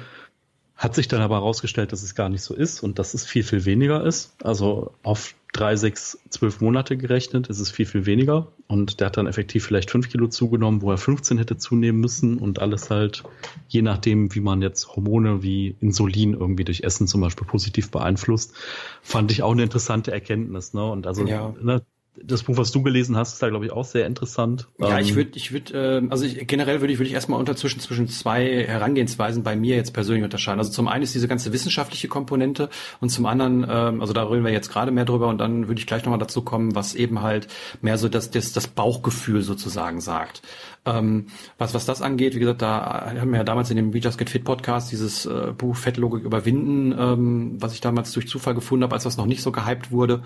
[0.77, 3.43] Hat sich dann aber herausgestellt, dass es gar nicht so ist und dass es viel,
[3.43, 4.35] viel weniger ist.
[4.43, 8.47] Also auf drei, sechs, zwölf Monate gerechnet ist es viel, viel weniger.
[8.67, 12.37] Und der hat dann effektiv vielleicht fünf Kilo zugenommen, wo er 15 hätte zunehmen müssen
[12.37, 13.23] und alles halt,
[13.67, 18.53] je nachdem, wie man jetzt Hormone wie Insulin irgendwie durch Essen zum Beispiel positiv beeinflusst,
[19.01, 20.73] fand ich auch eine interessante Erkenntnis.
[20.73, 20.85] Ne?
[20.85, 21.55] Und also ja.
[21.59, 21.81] ne,
[22.23, 24.67] das Buch, was du gelesen hast, ist da, glaube ich, auch sehr interessant.
[24.79, 27.55] Ja, ich würde, ich würde, äh, also ich, generell würde ich, würde ich erstmal unter
[27.55, 30.59] zwischen, zwischen zwei Herangehensweisen bei mir jetzt persönlich unterscheiden.
[30.59, 34.43] Also zum einen ist diese ganze wissenschaftliche Komponente und zum anderen, ähm, also da reden
[34.43, 37.21] wir jetzt gerade mehr drüber und dann würde ich gleich nochmal dazu kommen, was eben
[37.21, 37.47] halt
[37.81, 40.41] mehr so das, das, das Bauchgefühl sozusagen sagt.
[40.87, 43.99] Ähm, was, was das angeht, wie gesagt, da haben wir ja damals in dem We
[43.99, 48.55] Just Get Fit Podcast dieses äh, Buch Fettlogik überwinden, ähm, was ich damals durch Zufall
[48.55, 50.23] gefunden habe, als das noch nicht so gehypt wurde,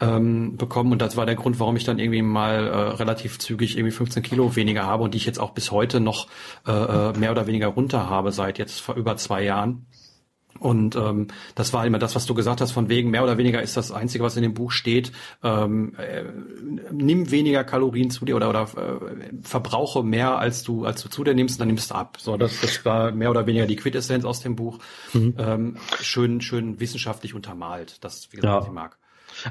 [0.00, 0.92] ähm, bekommen.
[0.92, 4.22] Und das war der Grund, warum ich dann irgendwie mal äh, relativ zügig irgendwie 15
[4.22, 6.28] Kilo weniger habe und die ich jetzt auch bis heute noch
[6.66, 9.86] äh, äh, mehr oder weniger runter habe seit jetzt vor über zwei Jahren.
[10.58, 13.62] Und ähm, das war immer das, was du gesagt hast, von wegen mehr oder weniger
[13.62, 15.12] ist das Einzige, was in dem Buch steht.
[15.42, 16.24] Ähm, äh,
[16.90, 21.22] nimm weniger Kalorien zu dir oder, oder äh, verbrauche mehr, als du, als du zu
[21.22, 22.16] dir nimmst, dann nimmst du ab.
[22.20, 24.78] So, das, das war mehr oder weniger die Quintessenz aus dem Buch.
[25.12, 25.34] Mhm.
[25.38, 28.60] Ähm, schön, schön wissenschaftlich untermalt, das, wie gesagt, ja.
[28.60, 28.98] was ich mag.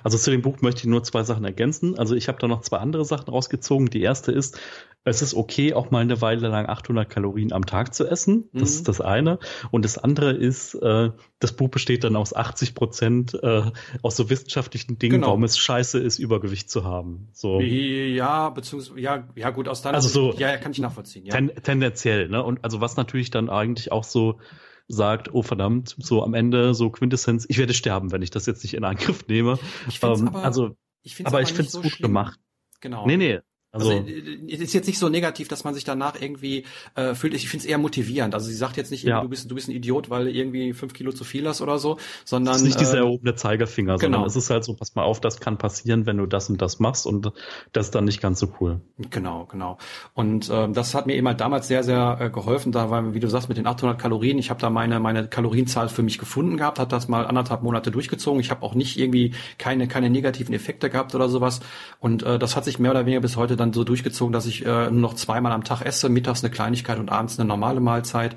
[0.03, 1.97] Also zu dem Buch möchte ich nur zwei Sachen ergänzen.
[1.97, 3.89] Also ich habe da noch zwei andere Sachen rausgezogen.
[3.89, 4.59] Die erste ist,
[5.03, 8.49] es ist okay, auch mal eine Weile lang 800 Kalorien am Tag zu essen.
[8.51, 8.75] Das mhm.
[8.75, 9.39] ist das eine.
[9.71, 13.63] Und das andere ist, äh, das Buch besteht dann aus 80 Prozent äh,
[14.01, 15.27] aus so wissenschaftlichen Dingen, genau.
[15.27, 17.29] warum es scheiße ist, Übergewicht zu haben.
[17.31, 17.61] So.
[17.61, 21.25] Ja, beziehungsweise, ja, ja gut, aus deiner also so, ja, kann ich nachvollziehen.
[21.25, 21.33] Ja.
[21.33, 22.43] Ten, tendenziell, ne?
[22.43, 24.39] Und also was natürlich dann eigentlich auch so
[24.87, 28.63] sagt, oh verdammt, so am Ende so Quintessenz, ich werde sterben, wenn ich das jetzt
[28.63, 29.59] nicht in Angriff nehme.
[29.87, 32.09] Ich ähm, aber, also, ich aber, aber ich finde es so gut schlimm.
[32.09, 32.39] gemacht.
[32.79, 33.05] Genau.
[33.05, 33.39] Nee, nee,
[33.73, 36.63] Also, also äh, es ist jetzt nicht so negativ, dass man sich danach irgendwie
[36.95, 37.33] äh, fühlt.
[37.33, 38.33] Ich finde es eher motivierend.
[38.33, 39.21] Also sie sagt jetzt nicht, ja.
[39.21, 41.97] du bist du bist ein Idiot, weil irgendwie fünf Kilo zu viel hast oder so,
[42.23, 44.19] sondern es ist nicht äh, dieser erhobene Zeigefinger, genau.
[44.19, 46.61] sondern es ist halt so, pass mal auf, das kann passieren, wenn du das und
[46.61, 47.33] das machst und
[47.73, 48.79] das ist dann nicht ganz so cool.
[49.09, 49.77] Genau, genau.
[50.13, 52.71] Und ähm, das hat mir eben halt damals sehr sehr äh, geholfen.
[52.71, 54.37] Da war, wie du sagst, mit den 800 Kalorien.
[54.37, 57.91] Ich habe da meine meine Kalorienzahl für mich gefunden gehabt, hat das mal anderthalb Monate
[57.91, 58.39] durchgezogen.
[58.39, 61.59] Ich habe auch nicht irgendwie keine keine negativen Effekte gehabt oder sowas.
[61.99, 64.65] Und äh, das hat sich mehr oder weniger bis heute dann so durchgezogen, dass ich
[64.65, 68.35] äh, nur noch zweimal am Tag esse, mittags eine Kleinigkeit und abends eine normale Mahlzeit.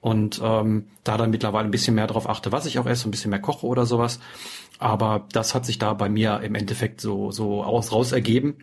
[0.00, 3.10] Und ähm, da dann mittlerweile ein bisschen mehr darauf achte, was ich auch esse, ein
[3.10, 4.20] bisschen mehr koche oder sowas.
[4.78, 8.56] Aber das hat sich da bei mir im Endeffekt so, so aus, raus ergeben.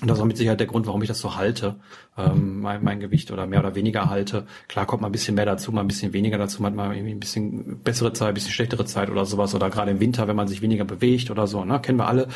[0.00, 1.76] Und das auch mit Sicherheit der Grund, warum ich das so halte,
[2.16, 4.46] ähm, mein, mein Gewicht oder mehr oder weniger halte.
[4.66, 7.20] Klar kommt mal ein bisschen mehr dazu, mal ein bisschen weniger dazu, manchmal irgendwie ein
[7.20, 9.54] bisschen bessere Zeit, ein bisschen schlechtere Zeit oder sowas.
[9.54, 11.80] Oder gerade im Winter, wenn man sich weniger bewegt oder so, ne?
[11.80, 12.28] kennen wir alle.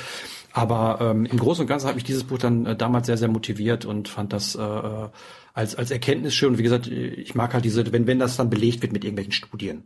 [0.56, 3.26] Aber ähm, im Großen und Ganzen hat mich dieses Buch dann äh, damals sehr, sehr
[3.26, 5.08] motiviert und fand das äh, äh
[5.52, 6.50] als, als Erkenntnis schön.
[6.50, 9.32] Und wie gesagt, ich mag halt diese, wenn, wenn das dann belegt wird mit irgendwelchen
[9.32, 9.84] Studien.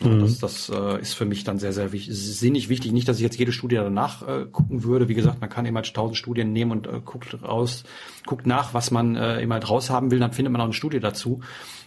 [0.00, 0.20] Mhm.
[0.20, 2.92] Das, das äh, ist für mich dann sehr, sehr wichtig, sinnig wichtig.
[2.92, 5.08] Nicht, dass ich jetzt jede Studie danach äh, gucken würde.
[5.08, 7.84] Wie gesagt, man kann immer halt tausend Studien nehmen und äh, guckt raus,
[8.24, 11.00] guckt nach, was man äh, immer halt raushaben will, dann findet man auch eine Studie
[11.00, 11.40] dazu.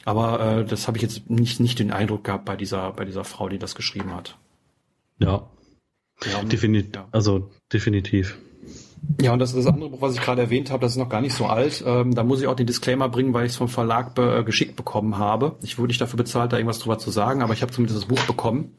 [0.06, 3.24] Aber äh, das habe ich jetzt nicht, nicht den Eindruck gehabt bei dieser, bei dieser
[3.24, 4.38] Frau, die das geschrieben hat.
[5.20, 5.48] Ja.
[6.26, 6.96] Ja Definitiv.
[6.96, 7.08] Ja.
[7.12, 8.38] Also definitiv.
[9.20, 11.22] Ja, und das, das andere Buch, was ich gerade erwähnt habe, das ist noch gar
[11.22, 11.84] nicht so alt.
[11.86, 14.44] Ähm, da muss ich auch den Disclaimer bringen, weil ich es vom Verlag be äh,
[14.44, 15.56] geschickt bekommen habe.
[15.64, 18.08] Ich wurde nicht dafür bezahlt, da irgendwas drüber zu sagen, aber ich habe zumindest das
[18.08, 18.76] Buch bekommen.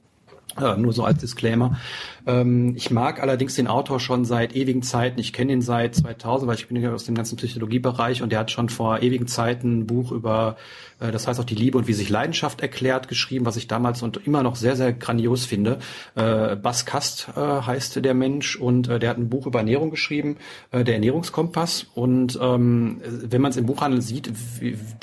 [0.61, 1.79] Äh, nur so als Disclaimer.
[2.27, 5.19] Ähm, ich mag allerdings den Autor schon seit ewigen Zeiten.
[5.19, 8.41] Ich kenne ihn seit 2000, weil ich bin ja aus dem ganzen Psychologiebereich und der
[8.41, 10.57] hat schon vor ewigen Zeiten ein Buch über,
[11.01, 14.03] äh, das heißt auch die Liebe und wie sich Leidenschaft erklärt, geschrieben, was ich damals
[14.03, 15.79] und immer noch sehr, sehr grandios finde.
[16.15, 19.91] Äh, Bas Kast äh, heißt der Mensch und äh, der hat ein Buch über Ernährung
[19.91, 20.37] geschrieben,
[20.71, 21.87] äh, der Ernährungskompass.
[21.95, 24.33] Und ähm, wenn man es im Buchhandel sieht,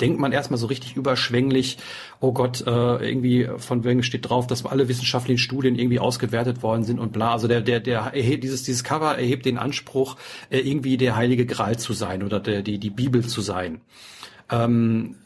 [0.00, 1.78] denkt man erstmal so richtig überschwänglich,
[2.20, 6.84] oh Gott, äh, irgendwie von wegen steht drauf, dass alle wissenschaftlichen Studien irgendwie ausgewertet worden
[6.84, 7.32] sind und und bla.
[7.32, 10.16] Also der, der, der erhebt, dieses, dieses Cover erhebt den Anspruch,
[10.48, 13.80] äh, irgendwie der heilige Gral zu sein oder der, die, die Bibel zu sein.
[14.48, 15.16] Ähm,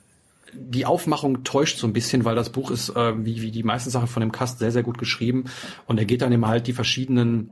[0.52, 3.90] die Aufmachung täuscht so ein bisschen, weil das Buch ist, äh, wie, wie die meisten
[3.90, 5.44] Sachen von dem Cast, sehr, sehr gut geschrieben.
[5.86, 7.50] Und er geht dann eben halt die verschiedenen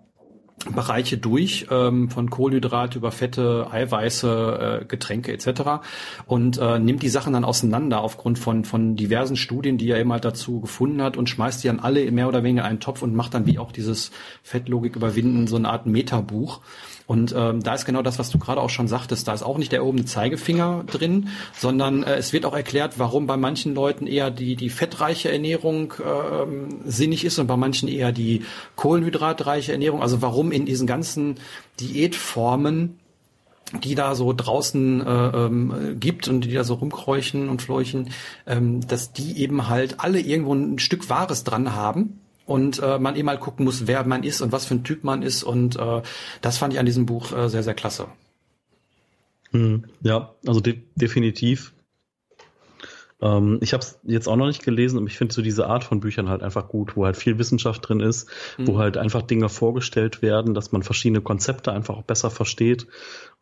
[0.70, 5.82] Bereiche durch, ähm, von Kohlenhydrate über Fette, Eiweiße, äh, Getränke etc.
[6.26, 10.12] und äh, nimmt die Sachen dann auseinander aufgrund von, von diversen Studien, die er eben
[10.12, 13.02] halt dazu gefunden hat und schmeißt die dann alle mehr oder weniger in einen Topf
[13.02, 16.60] und macht dann wie auch dieses Fettlogik überwinden so eine Art Metabuch.
[17.06, 19.26] Und ähm, da ist genau das, was du gerade auch schon sagtest.
[19.28, 23.26] Da ist auch nicht der erhobene Zeigefinger drin, sondern äh, es wird auch erklärt, warum
[23.26, 28.12] bei manchen Leuten eher die, die fettreiche Ernährung ähm, sinnig ist und bei manchen eher
[28.12, 28.44] die
[28.76, 30.02] kohlenhydratreiche Ernährung.
[30.02, 31.36] Also warum in diesen ganzen
[31.80, 32.98] Diätformen
[33.80, 38.10] die da so draußen äh, ähm, gibt und die da so rumkräuchen und fleuchen,
[38.46, 42.21] ähm, dass die eben halt alle irgendwo ein Stück Wahres dran haben
[42.52, 45.04] und äh, man eben mal gucken muss, wer man ist und was für ein Typ
[45.04, 45.42] man ist.
[45.42, 46.02] Und äh,
[46.42, 48.08] das fand ich an diesem Buch äh, sehr, sehr klasse.
[49.52, 51.72] Hm, ja, also de definitiv.
[53.22, 55.84] Ähm, ich habe es jetzt auch noch nicht gelesen, aber ich finde so diese Art
[55.84, 58.66] von Büchern halt einfach gut, wo halt viel Wissenschaft drin ist, mhm.
[58.66, 62.86] wo halt einfach Dinge vorgestellt werden, dass man verschiedene Konzepte einfach auch besser versteht,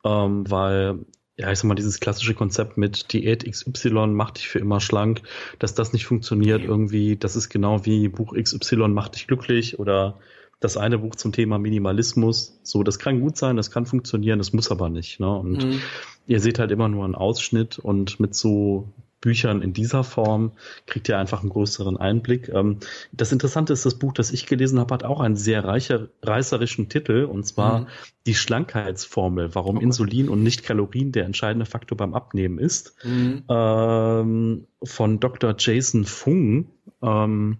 [0.04, 1.00] ähm, weil
[1.40, 5.22] ja, ich sag mal, dieses klassische Konzept mit Diät XY macht dich für immer schlank,
[5.58, 10.18] dass das nicht funktioniert irgendwie, das ist genau wie Buch XY macht dich glücklich oder
[10.60, 12.60] das eine Buch zum Thema Minimalismus.
[12.62, 15.18] So, das kann gut sein, das kann funktionieren, das muss aber nicht.
[15.18, 15.34] Ne?
[15.34, 15.80] Und mhm.
[16.26, 20.52] ihr seht halt immer nur einen Ausschnitt und mit so Büchern in dieser Form
[20.86, 22.48] kriegt ihr einfach einen größeren Einblick.
[22.48, 22.78] Ähm,
[23.12, 26.88] das Interessante ist, das Buch, das ich gelesen habe, hat auch einen sehr reicher, reißerischen
[26.88, 27.86] Titel, und zwar mhm.
[28.26, 29.84] die Schlankheitsformel, warum okay.
[29.84, 33.44] Insulin und nicht Kalorien der entscheidende Faktor beim Abnehmen ist, mhm.
[33.48, 35.54] ähm, von Dr.
[35.58, 36.70] Jason Fung.
[37.02, 37.58] Ähm,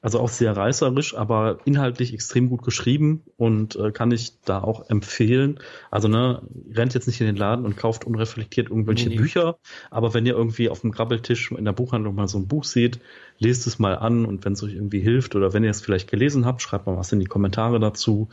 [0.00, 4.88] also auch sehr reißerisch, aber inhaltlich extrem gut geschrieben und äh, kann ich da auch
[4.88, 5.58] empfehlen.
[5.90, 6.42] Also ne,
[6.72, 9.58] rennt jetzt nicht in den Laden und kauft unreflektiert irgendwelche nee, Bücher,
[9.90, 13.00] aber wenn ihr irgendwie auf dem Grabbeltisch in der Buchhandlung mal so ein Buch seht,
[13.38, 16.10] lest es mal an und wenn es euch irgendwie hilft oder wenn ihr es vielleicht
[16.10, 18.28] gelesen habt, schreibt mal was in die Kommentare dazu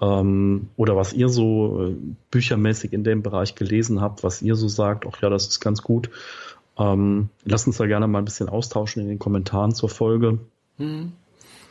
[0.00, 1.96] ähm, oder was ihr so äh,
[2.30, 5.82] büchermäßig in dem Bereich gelesen habt, was ihr so sagt, auch ja, das ist ganz
[5.82, 6.10] gut.
[6.76, 10.38] Ähm, lasst uns da gerne mal ein bisschen austauschen in den Kommentaren zur Folge.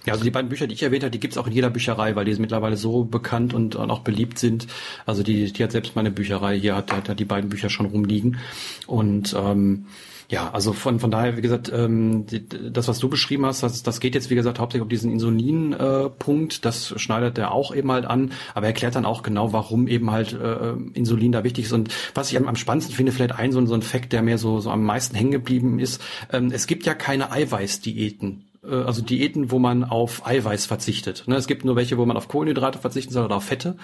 [0.05, 2.15] Ja, also die beiden Bücher, die ich erwähnt habe, die gibt's auch in jeder Bücherei,
[2.15, 4.67] weil die mittlerweile so bekannt und, und auch beliebt sind.
[5.05, 7.85] Also die, die hat selbst meine Bücherei hier, hat, hat, hat die beiden Bücher schon
[7.85, 8.37] rumliegen.
[8.85, 9.85] Und ähm,
[10.29, 14.01] ja, also von, von daher, wie gesagt, ähm, das, was du beschrieben hast, das, das
[14.01, 16.55] geht jetzt, wie gesagt, hauptsächlich um diesen Insulin-Punkt.
[16.55, 19.87] Äh, das schneidet er auch eben halt an, aber er erklärt dann auch genau, warum
[19.87, 21.71] eben halt äh, Insulin da wichtig ist.
[21.71, 24.37] Und was ich am, am spannendsten finde, vielleicht ein so, so ein Fakt, der mir
[24.37, 29.51] so, so am meisten hängen geblieben ist, ähm, es gibt ja keine Eiweißdiäten also Diäten,
[29.51, 31.23] wo man auf Eiweiß verzichtet.
[31.27, 33.75] Ne, es gibt nur welche, wo man auf Kohlenhydrate verzichten soll oder auf Fette.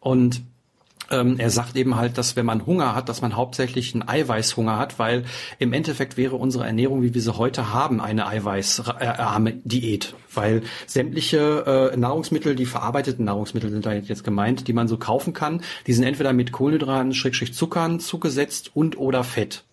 [0.00, 0.42] Und
[1.10, 4.78] ähm, er sagt eben halt, dass wenn man Hunger hat, dass man hauptsächlich einen Eiweißhunger
[4.78, 5.24] hat, weil
[5.58, 11.92] im Endeffekt wäre unsere Ernährung, wie wir sie heute haben, eine eiweißarme Diät, weil sämtliche
[11.92, 15.92] äh, Nahrungsmittel, die verarbeiteten Nahrungsmittel sind da jetzt gemeint, die man so kaufen kann, die
[15.92, 19.64] sind entweder mit Kohlenhydraten, Schrägstrich Zuckern zugesetzt und oder Fett.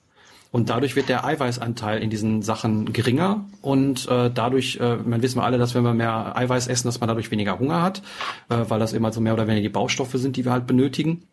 [0.56, 5.38] Und dadurch wird der Eiweißanteil in diesen Sachen geringer und äh, dadurch, äh, man wissen
[5.38, 8.02] wir alle, dass wenn wir mehr Eiweiß essen, dass man dadurch weniger Hunger hat,
[8.48, 11.28] äh, weil das immer so mehr oder weniger die Baustoffe sind, die wir halt benötigen.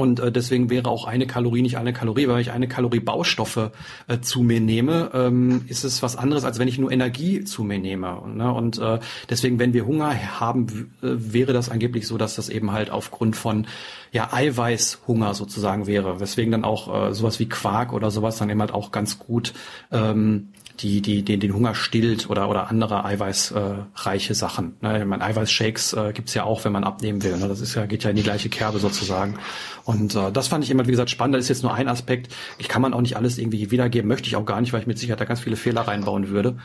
[0.00, 3.70] Und äh, deswegen wäre auch eine Kalorie nicht eine Kalorie, weil ich eine Kalorie Baustoffe
[4.08, 7.64] äh, zu mir nehme, ähm, ist es was anderes, als wenn ich nur Energie zu
[7.64, 8.22] mir nehme.
[8.34, 8.50] Ne?
[8.50, 12.72] und äh, deswegen, wenn wir Hunger haben, äh, wäre das angeblich so, dass das eben
[12.72, 13.66] halt aufgrund von
[14.10, 16.18] ja Eiweißhunger sozusagen wäre.
[16.18, 19.52] Weswegen dann auch äh, sowas wie Quark oder sowas dann eben halt auch ganz gut
[19.92, 20.48] ähm,
[20.82, 24.76] die, die, den, den Hunger stillt oder, oder andere eiweißreiche äh, Sachen.
[24.80, 25.00] Ne?
[25.00, 27.36] Ich meine, Eiweißshakes äh, gibt's ja auch, wenn man abnehmen will.
[27.36, 27.48] Ne?
[27.48, 29.38] Das ist ja, geht ja in die gleiche Kerbe sozusagen.
[29.84, 31.34] Und äh, das fand ich immer, wie gesagt, spannend.
[31.34, 32.32] Das ist jetzt nur ein Aspekt.
[32.58, 34.86] Ich kann man auch nicht alles irgendwie wiedergeben, möchte ich auch gar nicht, weil ich
[34.86, 36.58] mit Sicherheit da ganz viele Fehler reinbauen würde.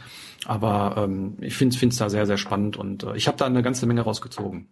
[0.45, 3.63] Aber ähm, ich finde es da sehr, sehr spannend und äh, ich habe da eine
[3.63, 4.69] ganze Menge rausgezogen.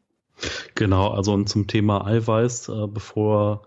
[0.75, 3.63] Genau, also und zum Thema Eiweiß, äh, bevor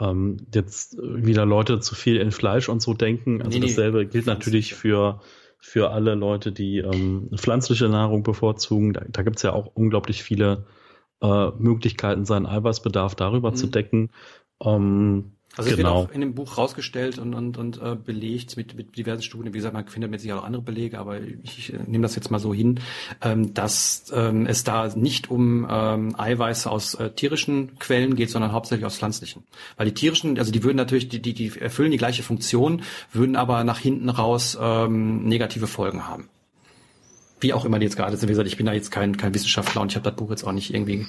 [0.00, 3.42] ähm, jetzt wieder Leute zu viel in Fleisch und so denken.
[3.42, 5.20] Also nee, dasselbe gilt natürlich für
[5.62, 8.94] für alle Leute, die ähm, pflanzliche Nahrung bevorzugen.
[8.94, 10.64] Da, da gibt es ja auch unglaublich viele
[11.20, 13.56] äh, Möglichkeiten, seinen Eiweißbedarf darüber mhm.
[13.56, 14.10] zu decken.
[14.62, 16.02] Ähm, also es genau.
[16.02, 19.52] wird auch in dem Buch rausgestellt und, und, und äh, belegt mit, mit diversen Studien.
[19.52, 22.14] Wie gesagt, man findet mit sich auch andere Belege, aber ich, ich äh, nehme das
[22.14, 22.78] jetzt mal so hin,
[23.20, 28.52] ähm, dass ähm, es da nicht um ähm, Eiweiße aus äh, tierischen Quellen geht, sondern
[28.52, 29.42] hauptsächlich aus pflanzlichen.
[29.76, 32.82] Weil die tierischen, also die würden natürlich, die, die, die erfüllen die gleiche Funktion,
[33.12, 36.28] würden aber nach hinten raus ähm, negative Folgen haben
[37.40, 38.28] wie auch immer die jetzt gerade sind.
[38.28, 40.44] Wie gesagt, ich bin da jetzt kein, kein Wissenschaftler und ich habe das Buch jetzt
[40.44, 41.06] auch nicht irgendwie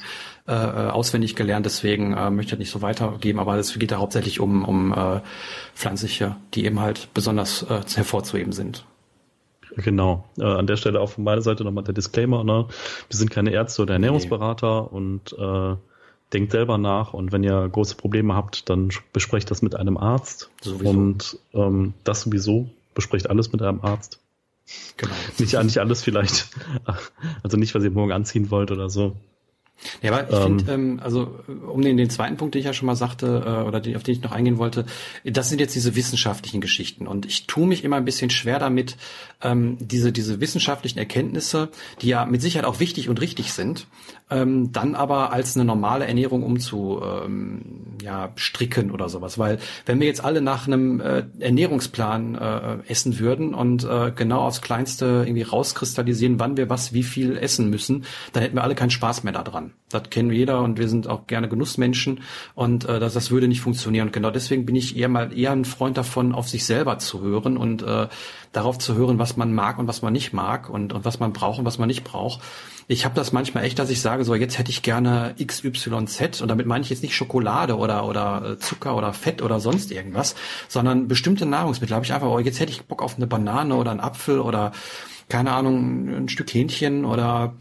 [0.48, 3.92] äh, äh, auswendig gelernt, deswegen äh, möchte ich das nicht so weitergeben, aber es geht
[3.92, 5.22] da hauptsächlich um, um äh,
[5.76, 8.86] pflanzliche, die eben halt besonders äh, hervorzuheben sind.
[9.78, 10.26] Genau.
[10.38, 12.68] Äh, an der Stelle auch von meiner Seite nochmal der Disclaimer, ne?
[13.10, 14.98] Wir sind keine Ärzte oder Ernährungsberater nee.
[14.98, 15.76] und äh,
[16.34, 20.50] denkt selber nach und wenn ihr große Probleme habt, dann besprecht das mit einem Arzt.
[20.62, 20.90] Sowieso.
[20.90, 24.20] Und ähm, das sowieso, besprecht alles mit einem Arzt.
[24.98, 25.14] Genau.
[25.38, 26.50] Nicht, nicht alles vielleicht.
[27.44, 29.18] Also nicht, was ihr morgen anziehen wollt oder so.
[30.02, 32.74] Ja, aber ich ähm, finde, ähm, also um den, den zweiten Punkt, den ich ja
[32.74, 34.86] schon mal sagte, äh, oder die, auf den ich noch eingehen wollte,
[35.24, 37.08] das sind jetzt diese wissenschaftlichen Geschichten.
[37.08, 38.98] Und ich tue mich immer ein bisschen schwer damit,
[39.42, 41.70] ähm, diese, diese wissenschaftlichen Erkenntnisse,
[42.02, 43.88] die ja mit Sicherheit auch wichtig und richtig sind,
[44.30, 49.38] ähm, dann aber als eine normale Ernährung umzu ähm, ja, stricken oder sowas.
[49.38, 54.42] Weil wenn wir jetzt alle nach einem äh, Ernährungsplan äh, essen würden und äh, genau
[54.42, 58.76] aufs Kleinste irgendwie rauskristallisieren, wann wir was wie viel essen müssen, dann hätten wir alle
[58.76, 59.71] keinen Spaß mehr daran.
[59.92, 62.22] Das kennen jeder und wir sind auch gerne Genussmenschen
[62.56, 64.08] und äh, das, das würde nicht funktionieren.
[64.08, 67.22] Und genau deswegen bin ich eher mal eher ein Freund davon, auf sich selber zu
[67.22, 68.08] hören und äh,
[68.52, 71.34] darauf zu hören, was man mag und was man nicht mag und, und was man
[71.34, 72.42] braucht und was man nicht braucht.
[72.88, 76.48] Ich habe das manchmal echt, dass ich sage, so jetzt hätte ich gerne XYZ und
[76.48, 80.36] damit meine ich jetzt nicht Schokolade oder oder äh, Zucker oder Fett oder sonst irgendwas,
[80.68, 81.96] sondern bestimmte Nahrungsmittel.
[81.96, 84.72] Habe ich einfach, oh, jetzt hätte ich Bock auf eine Banane oder einen Apfel oder
[85.30, 87.54] keine Ahnung, ein Stück Hähnchen oder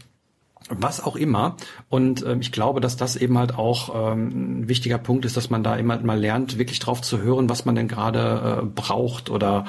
[0.77, 1.57] was auch immer.
[1.89, 5.49] Und ähm, ich glaube, dass das eben halt auch ähm, ein wichtiger Punkt ist, dass
[5.49, 9.29] man da immer mal lernt, wirklich drauf zu hören, was man denn gerade äh, braucht
[9.29, 9.65] oder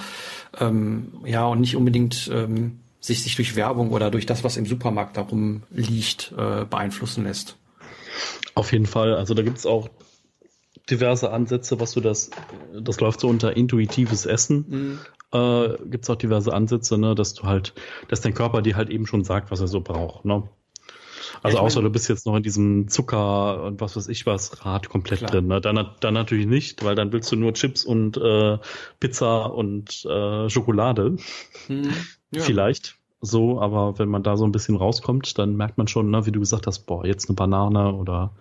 [0.58, 4.66] ähm, ja und nicht unbedingt ähm, sich sich durch Werbung oder durch das, was im
[4.66, 7.56] Supermarkt darum liegt, äh, beeinflussen lässt.
[8.54, 9.14] Auf jeden Fall.
[9.14, 9.88] Also da gibt's auch
[10.90, 12.30] diverse Ansätze, was du das,
[12.78, 14.64] das läuft so unter intuitives Essen.
[14.68, 14.98] Mhm.
[15.32, 17.72] Äh, gibt's auch diverse Ansätze, ne, dass du halt,
[18.08, 20.24] dass dein Körper dir halt eben schon sagt, was er so braucht.
[20.24, 20.44] Ne?
[21.42, 24.26] Also ja, außer mein, du bist jetzt noch in diesem Zucker und was weiß ich
[24.26, 25.30] was Rad komplett klar.
[25.30, 25.46] drin.
[25.46, 25.60] Ne?
[25.60, 28.58] Dann, dann natürlich nicht, weil dann willst du nur Chips und äh,
[29.00, 31.16] Pizza und äh, Schokolade.
[31.66, 31.90] Hm,
[32.30, 32.42] ja.
[32.42, 36.26] Vielleicht so, aber wenn man da so ein bisschen rauskommt, dann merkt man schon, ne,
[36.26, 38.32] wie du gesagt hast, boah, jetzt eine Banane oder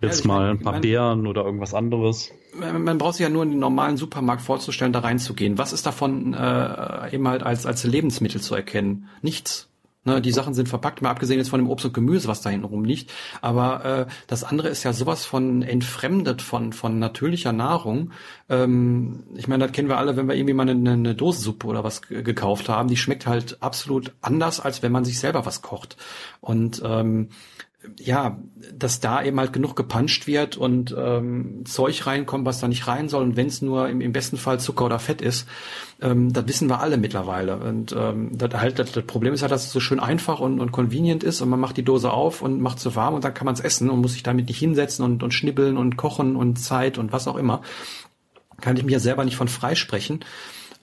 [0.00, 2.30] jetzt ja, mal ein paar man, Beeren oder irgendwas anderes.
[2.58, 5.56] Man, man braucht sich ja nur in den normalen Supermarkt vorzustellen, da reinzugehen.
[5.58, 9.08] Was ist davon äh, eben halt als, als Lebensmittel zu erkennen?
[9.22, 9.67] Nichts.
[10.08, 12.48] Ne, die Sachen sind verpackt, mal abgesehen jetzt von dem Obst und Gemüse, was da
[12.48, 13.12] hinten rumliegt.
[13.42, 18.12] Aber äh, das andere ist ja sowas von entfremdet von von natürlicher Nahrung.
[18.48, 21.84] Ähm, ich meine, das kennen wir alle, wenn wir irgendwie mal eine, eine Dosensuppe oder
[21.84, 22.88] was gekauft haben.
[22.88, 25.98] Die schmeckt halt absolut anders, als wenn man sich selber was kocht.
[26.40, 27.28] Und ähm,
[27.96, 28.38] ja,
[28.72, 33.08] dass da eben halt genug gepanscht wird und ähm, Zeug reinkommt, was da nicht rein
[33.08, 33.22] soll.
[33.22, 35.48] Und wenn es nur im, im, besten Fall Zucker oder Fett ist,
[36.02, 37.56] ähm, das wissen wir alle mittlerweile.
[37.56, 40.60] Und ähm, das, halt, das, das Problem ist halt, dass es so schön einfach und,
[40.60, 43.34] und convenient ist und man macht die Dose auf und macht sie warm und dann
[43.34, 46.34] kann man es essen und muss sich damit nicht hinsetzen und, und schnibbeln und kochen
[46.34, 47.62] und Zeit und was auch immer.
[48.60, 50.24] Kann ich mir ja selber nicht von freisprechen.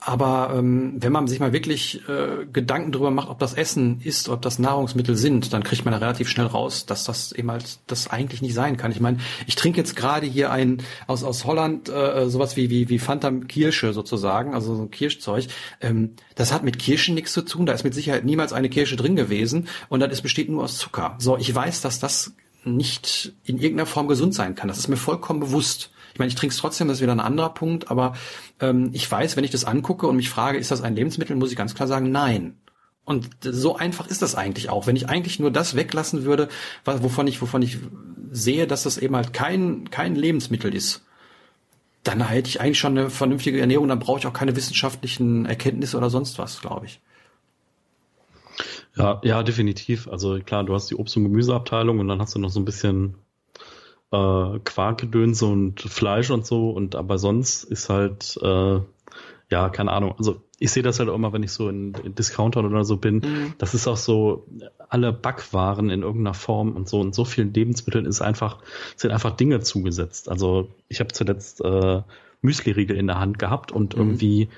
[0.08, 4.30] Aber ähm, wenn man sich mal wirklich äh, Gedanken darüber macht, ob das Essen ist,
[4.30, 7.80] ob das Nahrungsmittel sind, dann kriegt man da relativ schnell raus, dass das eben halt
[7.88, 8.91] das eigentlich nicht sein kann.
[8.91, 12.88] Ich meine, ich trinke jetzt gerade hier ein aus aus Holland äh, sowas wie wie
[12.88, 15.47] wie Fanta Kirsche sozusagen, also so ein Kirschzeug.
[15.82, 17.66] Ähm, das hat mit Kirschen nichts zu tun.
[17.66, 21.16] Da ist mit Sicherheit niemals eine Kirsche drin gewesen und das besteht nur aus Zucker.
[21.18, 24.68] So, ich weiß, dass das nicht in irgendeiner Form gesund sein kann.
[24.68, 25.89] Das ist mir vollkommen bewusst.
[26.16, 28.13] Ich meine, ich trinke es trotzdem, das ist wieder ein anderer Punkt, aber
[28.61, 31.51] ähm, ich weiß, wenn ich das angucke und mich frage, ist das ein Lebensmittel, muss
[31.51, 32.55] ich ganz klar sagen, nein.
[33.03, 34.88] Und so einfach ist das eigentlich auch.
[34.88, 36.47] Wenn ich eigentlich nur das weglassen würde,
[36.86, 37.80] wovon ich, wovon ich
[38.32, 41.03] sehe, dass das eben halt kein, kein Lebensmittel ist,
[42.03, 45.97] dann hätte ich eigentlich schon eine vernünftige Ernährung, dann brauche ich auch keine wissenschaftlichen Erkenntnisse
[45.97, 47.01] oder sonst was, glaube ich.
[48.95, 50.07] Ja, ja, definitiv.
[50.07, 52.66] Also klar, du hast die Obst- und Gemüseabteilung und dann hast du noch so ein
[52.66, 53.16] bisschen
[54.12, 56.70] äh, Quarkgedönse und Fleisch und so.
[56.70, 58.80] Und aber sonst ist halt, äh,
[59.51, 60.16] ja, keine Ahnung.
[60.18, 62.97] Also ich sehe das halt auch immer, wenn ich so in, in Discountern oder so
[62.97, 63.16] bin.
[63.16, 63.53] Mhm.
[63.58, 64.47] Das ist auch so,
[64.89, 66.99] alle Backwaren in irgendeiner Form und so.
[66.99, 68.60] Und so vielen Lebensmitteln ist einfach,
[68.95, 70.30] sind einfach Dinge zugesetzt.
[70.30, 72.01] Also ich habe zuletzt äh,
[72.41, 74.01] Müsli-Riegel in der Hand gehabt und mhm.
[74.01, 74.49] irgendwie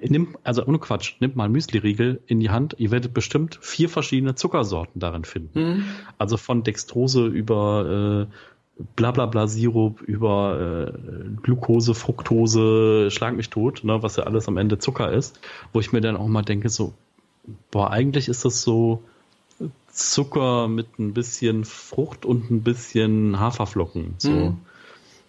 [0.00, 2.76] nimm, also ohne Quatsch, nimmt mal Müsli-Riegel in die Hand.
[2.78, 5.60] Ihr werdet bestimmt vier verschiedene Zuckersorten darin finden.
[5.60, 5.84] Mhm.
[6.18, 14.02] Also von Dextrose über äh, Blablabla Sirup, über äh, Glucose, Fructose, schlag mich tot, ne,
[14.02, 15.40] was ja alles am Ende Zucker ist,
[15.72, 16.92] wo ich mir dann auch mal denke, so,
[17.70, 19.02] boah, eigentlich ist das so
[19.90, 24.14] Zucker mit ein bisschen Frucht und ein bisschen Haferflocken.
[24.18, 24.30] So.
[24.30, 24.58] Mhm.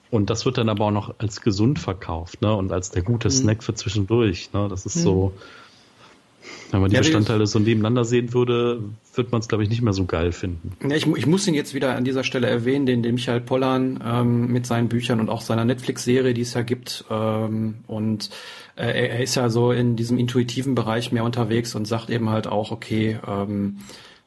[0.10, 2.56] Und das wird dann aber auch noch als gesund verkauft, ne?
[2.56, 3.34] Und als der gute mhm.
[3.34, 4.52] Snack für zwischendurch.
[4.54, 4.68] Ne?
[4.70, 5.02] Das ist mhm.
[5.02, 5.34] so,
[6.72, 8.84] wenn man die ja, Bestandteile so nebeneinander sehen würde,
[9.16, 10.74] wird man es, glaube ich, nicht mehr so geil finden.
[10.88, 14.00] Ja, ich, ich, muss ihn jetzt wieder an dieser Stelle erwähnen, den, den Michael Pollan
[14.06, 17.06] ähm, mit seinen Büchern und auch seiner Netflix-Serie, die es ja gibt.
[17.10, 18.30] Ähm, und
[18.76, 22.30] äh, er, er ist ja so in diesem intuitiven Bereich mehr unterwegs und sagt eben
[22.30, 23.80] halt auch, okay, ähm,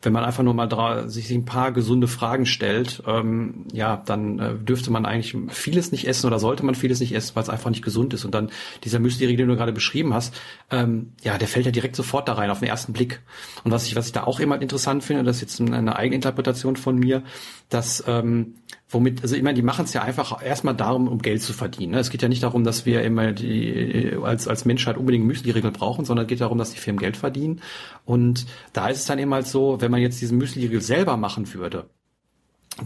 [0.03, 4.55] wenn man einfach nur mal sich ein paar gesunde Fragen stellt, ähm, ja, dann äh,
[4.55, 7.69] dürfte man eigentlich vieles nicht essen oder sollte man vieles nicht essen, weil es einfach
[7.69, 8.25] nicht gesund ist.
[8.25, 8.51] Und dann
[8.85, 10.35] dieser Müsli-Riegel, den du gerade beschrieben hast,
[10.71, 13.21] ähm, ja, der fällt ja direkt sofort da rein auf den ersten Blick.
[13.63, 16.77] Und was ich, was ich da auch immer interessant finde, das ist jetzt eine Eigeninterpretation
[16.77, 17.23] von mir,
[17.69, 18.55] dass ähm,
[18.91, 21.93] womit, also ich meine, die machen es ja einfach erstmal darum, um Geld zu verdienen.
[21.93, 22.01] Ne?
[22.01, 26.05] Es geht ja nicht darum, dass wir immer die als als Menschheit unbedingt Müsli-Riegel brauchen,
[26.05, 27.63] sondern es geht darum, dass die Firmen Geld verdienen.
[28.05, 31.53] Und da ist es dann eben halt so, wenn man jetzt diesen Müsli-Riegel selber machen
[31.55, 31.87] würde,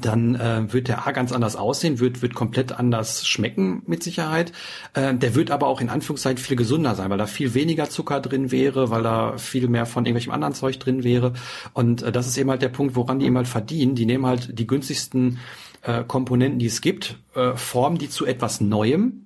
[0.01, 4.53] dann äh, wird der A ganz anders aussehen, wird, wird komplett anders schmecken mit Sicherheit.
[4.95, 8.21] Äh, der wird aber auch in Anführungszeichen viel gesünder sein, weil da viel weniger Zucker
[8.21, 11.35] drin wäre, weil da viel mehr von irgendwelchem anderen Zeug drin wäre.
[11.75, 13.95] Und äh, das ist eben halt der Punkt, woran die eben halt verdienen.
[13.95, 15.39] Die nehmen halt die günstigsten
[15.85, 19.25] äh, Komponenten, die es gibt, äh, formen die zu etwas Neuem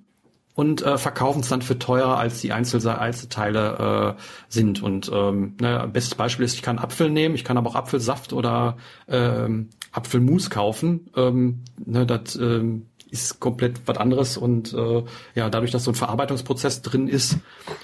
[0.59, 4.83] und äh, verkaufen es dann für teurer, als die Einzel Einzelteile äh, sind.
[4.83, 8.33] Und ähm, ne, bestes Beispiel ist, ich kann Apfel nehmen, ich kann aber auch Apfelsaft
[8.33, 8.75] oder
[9.07, 11.11] ähm, Apfelmus kaufen.
[11.15, 15.03] Ähm, ne, das ähm, ist komplett was anderes und äh,
[15.33, 17.37] ja, dadurch, dass so ein Verarbeitungsprozess drin ist,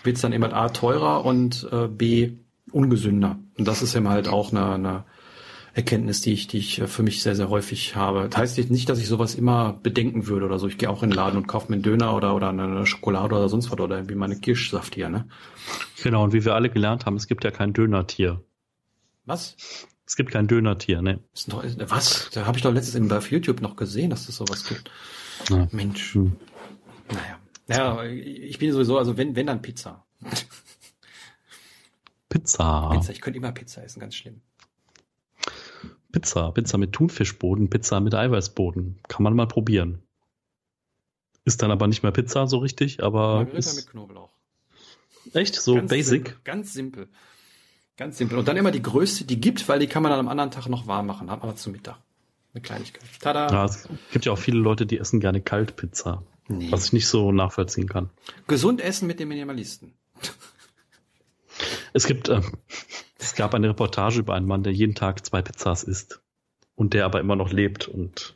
[0.04, 2.34] wird es dann eben halt A teurer und äh, B
[2.72, 3.40] ungesünder.
[3.58, 5.04] Und das ist eben halt auch eine, eine
[5.76, 8.30] Erkenntnis, die ich, die ich äh, für mich sehr, sehr häufig habe.
[8.30, 10.68] Das heißt nicht, dass ich sowas immer bedenken würde oder so.
[10.68, 13.36] Ich gehe auch in den Laden und kaufe mir einen Döner oder, oder eine Schokolade
[13.36, 15.28] oder sonst was oder irgendwie meine Kirschsaft hier, ne?
[16.02, 18.42] Genau, und wie wir alle gelernt haben, es gibt ja kein Dönertier.
[19.26, 19.58] Was?
[20.08, 21.20] Es gibt kein Dönertier, ne?
[21.88, 22.30] Was?
[22.32, 24.90] Da habe ich doch letztes in, auf YouTube noch gesehen, dass es sowas gibt.
[25.50, 25.68] Ja.
[25.72, 26.16] Mensch.
[26.16, 26.38] Hm.
[27.10, 27.40] Naja.
[27.68, 30.06] Naja, ich bin sowieso, also wenn, wenn dann Pizza.
[32.30, 32.90] Pizza.
[32.92, 33.12] Pizza.
[33.12, 34.42] Ich könnte immer Pizza essen, ganz schlimm.
[36.16, 39.00] Pizza, Pizza mit Thunfischboden, Pizza mit Eiweißboden.
[39.10, 40.02] Kann man mal probieren.
[41.44, 43.44] Ist dann aber nicht mehr Pizza so richtig, aber.
[43.44, 44.32] Margarita mit Knoblauch.
[45.34, 45.56] Echt?
[45.56, 46.28] So ganz basic?
[46.28, 47.08] Simpel, ganz simpel.
[47.98, 48.38] Ganz simpel.
[48.38, 50.70] Und dann immer die größte, die gibt, weil die kann man dann am anderen Tag
[50.70, 51.98] noch warm machen, aber zum Mittag.
[52.54, 53.04] Eine Kleinigkeit.
[53.20, 53.50] Tada!
[53.52, 56.24] Ja, es gibt ja auch viele Leute, die essen gerne Kaltpizza.
[56.48, 56.72] Nee.
[56.72, 58.10] Was ich nicht so nachvollziehen kann.
[58.48, 59.92] Gesund essen mit den Minimalisten.
[61.96, 62.42] Es gibt, äh,
[63.20, 66.22] es gab eine Reportage über einen Mann, der jeden Tag zwei Pizzas isst
[66.76, 68.36] und der aber immer noch lebt und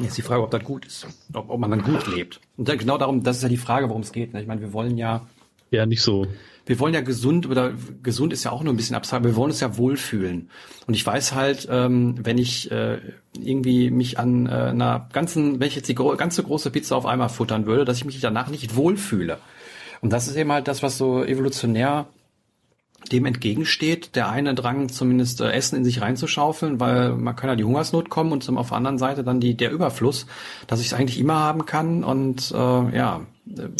[0.00, 2.40] Jetzt die Frage, ob das gut ist, ob, ob man dann gut lebt.
[2.56, 4.32] Und genau darum, das ist ja die Frage, worum es geht.
[4.32, 4.40] Ne?
[4.40, 5.26] Ich meine, wir wollen ja
[5.70, 6.26] ja nicht so
[6.66, 7.72] wir wollen ja gesund oder
[8.02, 10.50] gesund ist ja auch nur ein bisschen abstrakt, wir wollen uns ja wohlfühlen.
[10.86, 12.98] Und ich weiß halt, ähm, wenn ich äh,
[13.38, 17.06] irgendwie mich an äh, einer ganzen, wenn ich jetzt die gro ganze große Pizza auf
[17.06, 19.38] einmal futtern würde, dass ich mich danach nicht wohlfühle.
[20.00, 22.06] Und das ist eben halt das, was so evolutionär
[23.12, 27.56] dem entgegensteht, der eine Drang zumindest äh, Essen in sich reinzuschaufeln, weil man kann ja
[27.56, 30.26] die Hungersnot kommen und zum, auf der anderen Seite dann die, der Überfluss,
[30.66, 33.20] dass ich es eigentlich immer haben kann und äh, ja,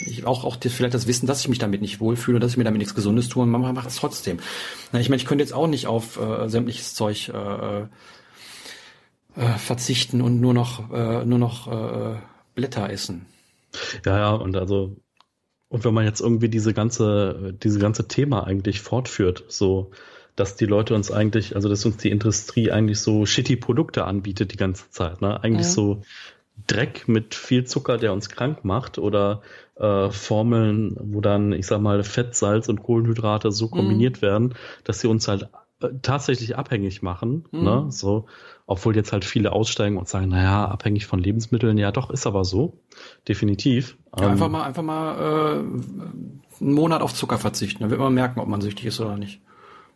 [0.04, 2.56] ich auch, auch das, vielleicht das Wissen, dass ich mich damit nicht wohlfühle, dass ich
[2.56, 4.38] mir damit nichts Gesundes tue und man macht es trotzdem.
[4.92, 10.20] Na, ich meine, ich könnte jetzt auch nicht auf äh, sämtliches Zeug äh, äh, verzichten
[10.22, 12.16] und nur noch, äh, nur noch äh,
[12.54, 13.26] Blätter essen.
[14.04, 14.96] Ja, ja, und also
[15.68, 19.90] und wenn man jetzt irgendwie diese ganze, diese ganze Thema eigentlich fortführt, so,
[20.36, 24.52] dass die Leute uns eigentlich, also dass uns die Industrie eigentlich so shitty Produkte anbietet
[24.52, 25.42] die ganze Zeit, ne?
[25.42, 25.72] Eigentlich ja.
[25.72, 26.02] so
[26.66, 29.42] Dreck mit viel Zucker, der uns krank macht oder
[29.76, 34.22] äh, Formeln, wo dann, ich sag mal, Fett, Salz und Kohlenhydrate so kombiniert mhm.
[34.22, 34.54] werden,
[34.84, 35.48] dass sie uns halt
[36.02, 37.62] tatsächlich abhängig machen, mhm.
[37.62, 37.86] ne?
[37.90, 38.26] So,
[38.66, 42.44] obwohl jetzt halt viele aussteigen und sagen, naja, abhängig von Lebensmitteln, ja doch, ist aber
[42.44, 42.80] so.
[43.28, 43.96] Definitiv.
[44.18, 45.58] Ja, ähm, einfach mal, einfach mal äh,
[46.60, 47.80] einen Monat auf Zucker verzichten.
[47.80, 49.40] Dann wird man merken, ob man süchtig ist oder nicht.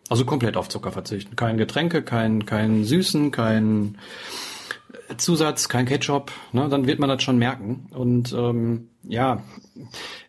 [0.08, 1.36] Also komplett auf Zucker verzichten.
[1.36, 3.96] Kein Getränke, kein, kein Süßen, kein
[5.16, 7.86] Zusatz, kein Ketchup, ne, dann wird man das schon merken.
[7.90, 9.42] Und ähm, ja,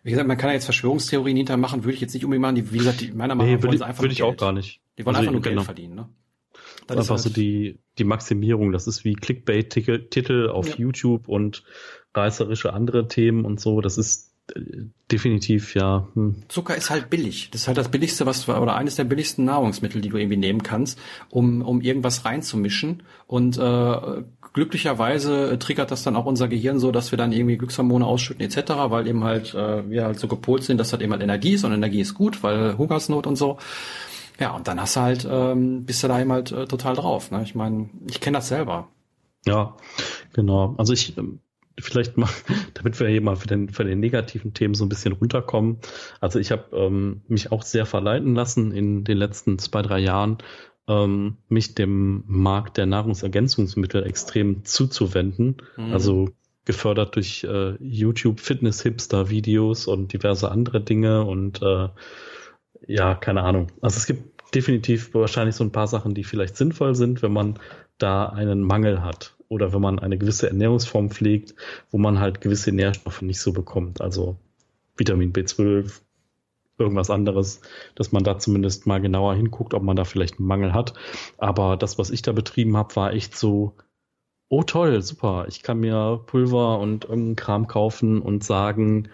[0.02, 2.54] wie gesagt, man kann ja jetzt Verschwörungstheorien hintermachen, würde ich jetzt nicht unbedingt machen.
[2.56, 4.32] Die, wie gesagt, die, meiner Meinung nach nee, wollen sie einfach würde ich Geld.
[4.32, 4.80] auch gar nicht.
[4.98, 5.54] Die wollen also einfach nur genau.
[5.56, 5.94] Geld verdienen.
[5.94, 6.08] Ne?
[6.86, 8.72] Das einfach halt so die, die Maximierung.
[8.72, 10.76] Das ist wie Clickbait-Titel auf ja.
[10.76, 11.64] YouTube und
[12.14, 13.80] reißerische andere Themen und so.
[13.80, 14.32] Das ist
[15.10, 16.08] definitiv, ja.
[16.14, 16.42] Hm.
[16.48, 17.50] Zucker ist halt billig.
[17.50, 20.62] Das ist halt das billigste, was oder eines der billigsten Nahrungsmittel, die du irgendwie nehmen
[20.62, 20.98] kannst,
[21.30, 23.02] um um irgendwas reinzumischen.
[23.26, 24.22] Und äh,
[24.52, 28.72] glücklicherweise triggert das dann auch unser Gehirn so, dass wir dann irgendwie Glückshormone ausschütten etc.,
[28.88, 31.64] weil eben halt äh, wir halt so gepolt sind, dass das eben halt Energie ist
[31.64, 33.58] und Energie ist gut, weil Hungersnot und so.
[34.42, 37.30] Ja, und dann hast du halt, ähm, bist du da eben halt äh, total drauf.
[37.30, 37.44] Ne?
[37.44, 38.88] Ich meine, ich kenne das selber.
[39.46, 39.76] Ja,
[40.32, 40.74] genau.
[40.78, 41.38] Also ich ähm,
[41.78, 42.28] vielleicht mal,
[42.74, 45.78] damit wir hier mal für den, für den negativen Themen so ein bisschen runterkommen.
[46.20, 50.38] Also ich habe ähm, mich auch sehr verleiten lassen in den letzten zwei, drei Jahren,
[50.88, 55.58] ähm, mich dem Markt der Nahrungsergänzungsmittel extrem zuzuwenden.
[55.76, 55.92] Mhm.
[55.92, 56.30] Also
[56.64, 61.90] gefördert durch äh, YouTube Fitness-Hipster-Videos und diverse andere Dinge und äh,
[62.86, 63.68] ja, keine Ahnung.
[63.80, 67.58] Also es gibt definitiv wahrscheinlich so ein paar Sachen, die vielleicht sinnvoll sind, wenn man
[67.98, 71.54] da einen Mangel hat oder wenn man eine gewisse Ernährungsform pflegt,
[71.90, 74.00] wo man halt gewisse Nährstoffe nicht so bekommt.
[74.00, 74.36] Also
[74.96, 76.00] Vitamin B12,
[76.78, 77.60] irgendwas anderes,
[77.94, 80.94] dass man da zumindest mal genauer hinguckt, ob man da vielleicht einen Mangel hat.
[81.38, 83.76] Aber das, was ich da betrieben habe, war echt so,
[84.48, 89.08] oh toll, super, ich kann mir Pulver und irgendeinen Kram kaufen und sagen,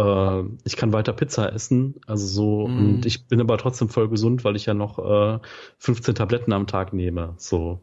[0.00, 2.00] äh, ich kann weiter Pizza essen.
[2.06, 2.78] Also so, mm.
[2.78, 5.38] und ich bin aber trotzdem voll gesund, weil ich ja noch äh,
[5.78, 7.34] 15 Tabletten am Tag nehme.
[7.36, 7.80] So.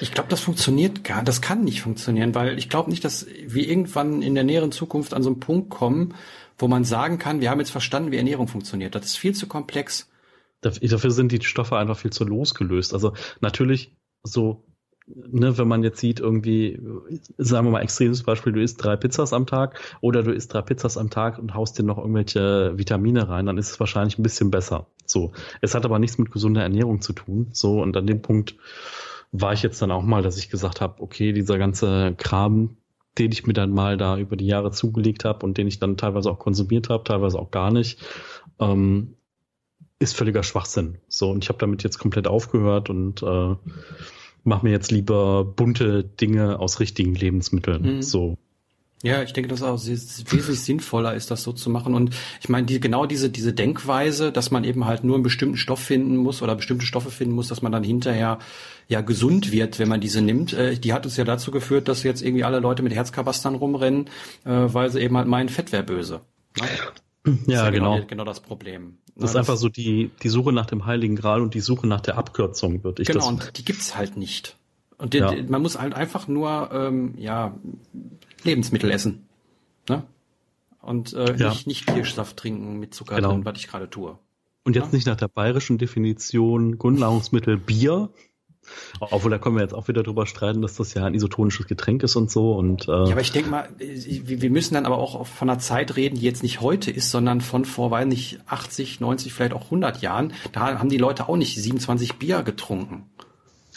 [0.00, 3.68] Ich glaube, das funktioniert gar, das kann nicht funktionieren, weil ich glaube nicht, dass wir
[3.68, 6.14] irgendwann in der näheren Zukunft an so einen Punkt kommen,
[6.56, 8.94] wo man sagen kann, wir haben jetzt verstanden, wie Ernährung funktioniert.
[8.94, 10.08] Das ist viel zu komplex.
[10.62, 12.94] Dafür sind die Stoffe einfach viel zu losgelöst.
[12.94, 14.64] Also natürlich so,
[15.14, 16.80] ne, wenn man jetzt sieht, irgendwie,
[17.38, 20.62] sagen wir mal extremes Beispiel, du isst drei Pizzas am Tag oder du isst drei
[20.62, 24.22] Pizzas am Tag und haust dir noch irgendwelche Vitamine rein, dann ist es wahrscheinlich ein
[24.22, 24.86] bisschen besser.
[25.06, 25.32] So.
[25.60, 27.48] Es hat aber nichts mit gesunder Ernährung zu tun.
[27.52, 28.56] So, und an dem Punkt,
[29.32, 32.76] war ich jetzt dann auch mal, dass ich gesagt habe, okay, dieser ganze Kram,
[33.18, 35.96] den ich mir dann mal da über die Jahre zugelegt habe und den ich dann
[35.96, 38.00] teilweise auch konsumiert habe, teilweise auch gar nicht,
[38.60, 39.16] ähm,
[39.98, 40.98] ist völliger Schwachsinn.
[41.08, 43.56] So, und ich habe damit jetzt komplett aufgehört und äh,
[44.44, 47.96] mache mir jetzt lieber bunte Dinge aus richtigen Lebensmitteln.
[47.96, 48.02] Mhm.
[48.02, 48.36] So.
[49.04, 51.94] Ja, ich denke, dass auch wesentlich sinnvoller ist, das so zu machen.
[51.94, 55.56] Und ich meine, die, genau diese, diese Denkweise, dass man eben halt nur einen bestimmten
[55.56, 58.38] Stoff finden muss oder bestimmte Stoffe finden muss, dass man dann hinterher
[58.88, 62.04] ja gesund wird, wenn man diese nimmt, äh, die hat uns ja dazu geführt, dass
[62.04, 64.06] jetzt irgendwie alle Leute mit Herzkabastern rumrennen,
[64.44, 66.20] äh, weil sie eben halt meinen, Fett wäre böse.
[66.60, 66.68] Ne?
[67.24, 67.94] Ja, ja genau.
[67.94, 68.06] genau.
[68.06, 68.98] Genau das Problem.
[69.14, 71.86] Das ist das einfach so die, die Suche nach dem Heiligen Gral und die Suche
[71.86, 74.56] nach der Abkürzung, würde ich Genau, und die gibt's halt nicht.
[74.98, 75.32] Und ja.
[75.48, 77.54] man muss halt einfach nur ähm, ja
[78.44, 79.26] Lebensmittel essen.
[79.88, 80.04] Ne?
[80.80, 81.50] Und äh, ja.
[81.50, 83.32] nicht, nicht Kirschsaft trinken mit Zucker genau.
[83.32, 84.18] drin, was ich gerade tue.
[84.64, 84.96] Und jetzt ja?
[84.96, 88.10] nicht nach der bayerischen Definition Grundnahrungsmittel Bier,
[89.00, 92.02] Obwohl, da können wir jetzt auch wieder drüber streiten, dass das ja ein isotonisches Getränk
[92.02, 92.52] ist und so.
[92.52, 95.96] Und, äh ja, aber ich denke mal, wir müssen dann aber auch von einer Zeit
[95.96, 99.64] reden, die jetzt nicht heute ist, sondern von vor, weiß nicht, 80, 90, vielleicht auch
[99.64, 100.32] 100 Jahren.
[100.52, 103.10] Da haben die Leute auch nicht 27 Bier getrunken.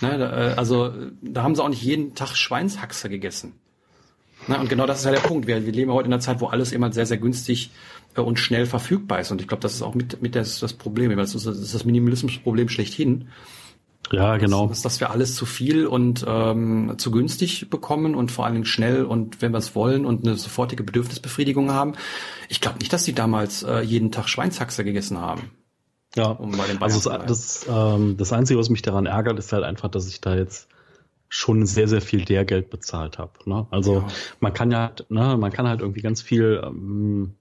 [0.01, 3.53] Ne, äh, also da haben sie auch nicht jeden Tag Schweinshaxe gegessen.
[4.47, 5.47] Ne, und genau das ist ja der Punkt.
[5.47, 7.71] Wir, wir leben heute in einer Zeit, wo alles immer sehr, sehr günstig
[8.15, 9.31] äh, und schnell verfügbar ist.
[9.31, 11.15] Und ich glaube, das ist auch mit, mit das, das Problem.
[11.17, 13.29] Das ist das Minimalismusproblem schlechthin.
[14.11, 14.67] Ja, genau.
[14.67, 18.65] Dass, dass wir alles zu viel und ähm, zu günstig bekommen und vor allen Dingen
[18.65, 21.93] schnell und wenn wir es wollen und eine sofortige Bedürfnisbefriedigung haben.
[22.49, 25.51] Ich glaube nicht, dass die damals äh, jeden Tag Schweinshaxe gegessen haben.
[26.15, 29.51] Ja, um bei den also das, das, ähm, das Einzige, was mich daran ärgert, ist
[29.51, 30.69] halt einfach, dass ich da jetzt
[31.27, 33.33] schon sehr, sehr viel Lehrgeld bezahlt habe.
[33.45, 33.67] Ne?
[33.71, 34.07] Also ja.
[34.39, 37.35] man kann ja, ne, man kann halt irgendwie ganz viel ähm,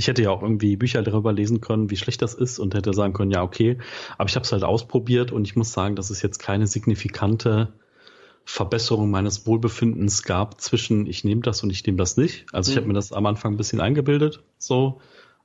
[0.00, 2.94] ich hätte ja auch irgendwie Bücher darüber lesen können, wie schlecht das ist und hätte
[2.94, 3.76] sagen können, ja, okay.
[4.16, 7.74] Aber ich habe es halt ausprobiert und ich muss sagen, dass es jetzt keine signifikante
[8.46, 12.46] Verbesserung meines Wohlbefindens gab zwischen ich nehme das und ich nehme das nicht.
[12.50, 12.72] Also mhm.
[12.72, 15.02] ich habe mir das am Anfang ein bisschen eingebildet, so.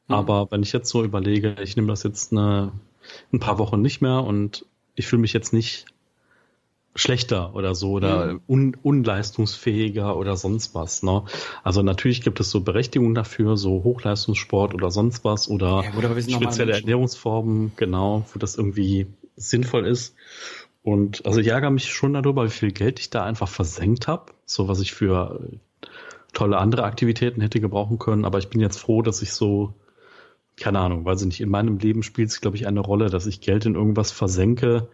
[0.08, 0.16] Mhm.
[0.16, 2.72] Aber wenn ich jetzt so überlege, ich nehme das jetzt eine,
[3.34, 5.86] ein paar Wochen nicht mehr und ich fühle mich jetzt nicht
[6.96, 8.42] schlechter oder so oder mhm.
[8.48, 11.04] un, unleistungsfähiger oder sonst was.
[11.04, 11.24] Ne?
[11.64, 16.74] Also natürlich gibt es so Berechtigungen dafür, so Hochleistungssport oder sonst was oder ja, spezielle
[16.74, 20.16] Ernährungsformen, genau, wo das irgendwie sinnvoll ist.
[20.84, 24.32] Und also ich ärgere mich schon darüber, wie viel Geld ich da einfach versenkt habe,
[24.46, 25.42] so was ich für
[26.32, 28.24] tolle andere Aktivitäten hätte gebrauchen können.
[28.24, 29.74] Aber ich bin jetzt froh, dass ich so,
[30.58, 33.26] keine Ahnung, weiß ich nicht, in meinem Leben spielt es, glaube ich, eine Rolle, dass
[33.26, 34.88] ich Geld in irgendwas versenke,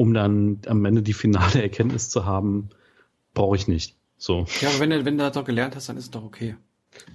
[0.00, 2.70] um dann am Ende die finale Erkenntnis zu haben,
[3.34, 3.96] brauche ich nicht.
[4.16, 4.46] So.
[4.62, 6.56] Ja, aber wenn du, wenn du das doch gelernt hast, dann ist es doch okay.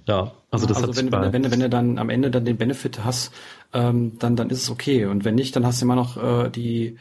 [0.06, 2.56] Ja, also das also hat wenn, wenn, wenn, wenn du dann am Ende dann den
[2.56, 3.32] Benefit hast,
[3.72, 5.06] ähm, dann, dann ist es okay.
[5.06, 6.96] Und wenn nicht, dann hast du immer noch äh, die,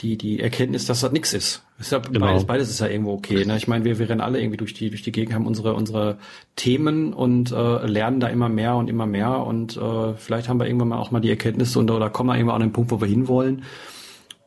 [0.00, 1.64] die, die Erkenntnis, dass das nichts ist.
[1.78, 2.26] ist ja genau.
[2.26, 3.44] beides, beides ist ja irgendwo okay.
[3.44, 3.56] Ne?
[3.56, 6.18] Ich meine, wir, wir rennen alle irgendwie durch die, durch die Gegend, haben unsere, unsere
[6.56, 9.46] Themen und äh, lernen da immer mehr und immer mehr.
[9.46, 12.34] Und äh, vielleicht haben wir irgendwann mal auch mal die Erkenntnisse und, oder kommen wir
[12.34, 13.62] irgendwann an den Punkt, wo wir hinwollen.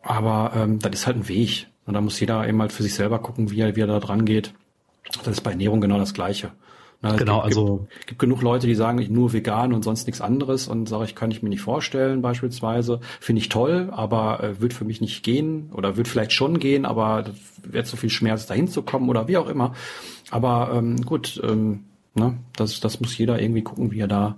[0.04, 1.68] Aber ähm, das ist halt ein Weg.
[1.86, 4.00] Und da muss jeder eben halt für sich selber gucken, wie er, wie er da
[4.00, 4.54] dran geht.
[5.24, 6.52] Das ist bei Ernährung genau das Gleiche.
[7.02, 10.08] Na, genau, gibt, also gibt, gibt genug Leute, die sagen, ich nur vegan und sonst
[10.08, 13.02] nichts anderes und sage ich, kann ich mir nicht vorstellen, beispielsweise.
[13.20, 16.86] Finde ich toll, aber äh, wird für mich nicht gehen oder wird vielleicht schon gehen,
[16.86, 17.26] aber
[17.62, 19.74] wird so viel Schmerz dahin zu kommen oder wie auch immer.
[20.32, 21.84] Aber ähm, gut, ähm,
[22.14, 24.38] ne, das, das muss jeder irgendwie gucken, wie er da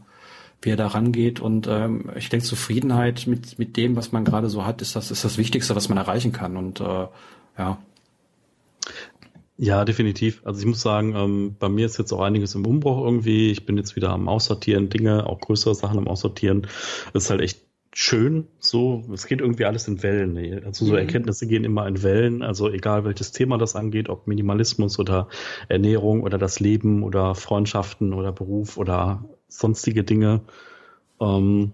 [0.65, 1.39] wie er da rangeht.
[1.39, 5.11] Und ähm, ich denke, Zufriedenheit mit, mit dem, was man gerade so hat, ist das,
[5.11, 6.57] ist das Wichtigste, was man erreichen kann.
[6.57, 7.07] Und äh,
[7.57, 7.77] ja.
[9.57, 10.41] Ja, definitiv.
[10.43, 13.51] Also ich muss sagen, ähm, bei mir ist jetzt auch einiges im Umbruch irgendwie.
[13.51, 16.67] Ich bin jetzt wieder am Aussortieren, Dinge, auch größere Sachen am Aussortieren.
[17.13, 17.61] Das ist halt echt
[17.93, 18.47] schön.
[18.59, 20.65] So, es geht irgendwie alles in Wellen.
[20.65, 20.97] Also so mhm.
[20.97, 22.43] Erkenntnisse gehen immer in Wellen.
[22.43, 25.29] Also egal welches Thema das angeht, ob Minimalismus oder
[25.69, 29.23] Ernährung oder das Leben oder Freundschaften oder Beruf oder
[29.57, 30.41] sonstige Dinge.
[31.19, 31.73] Ähm,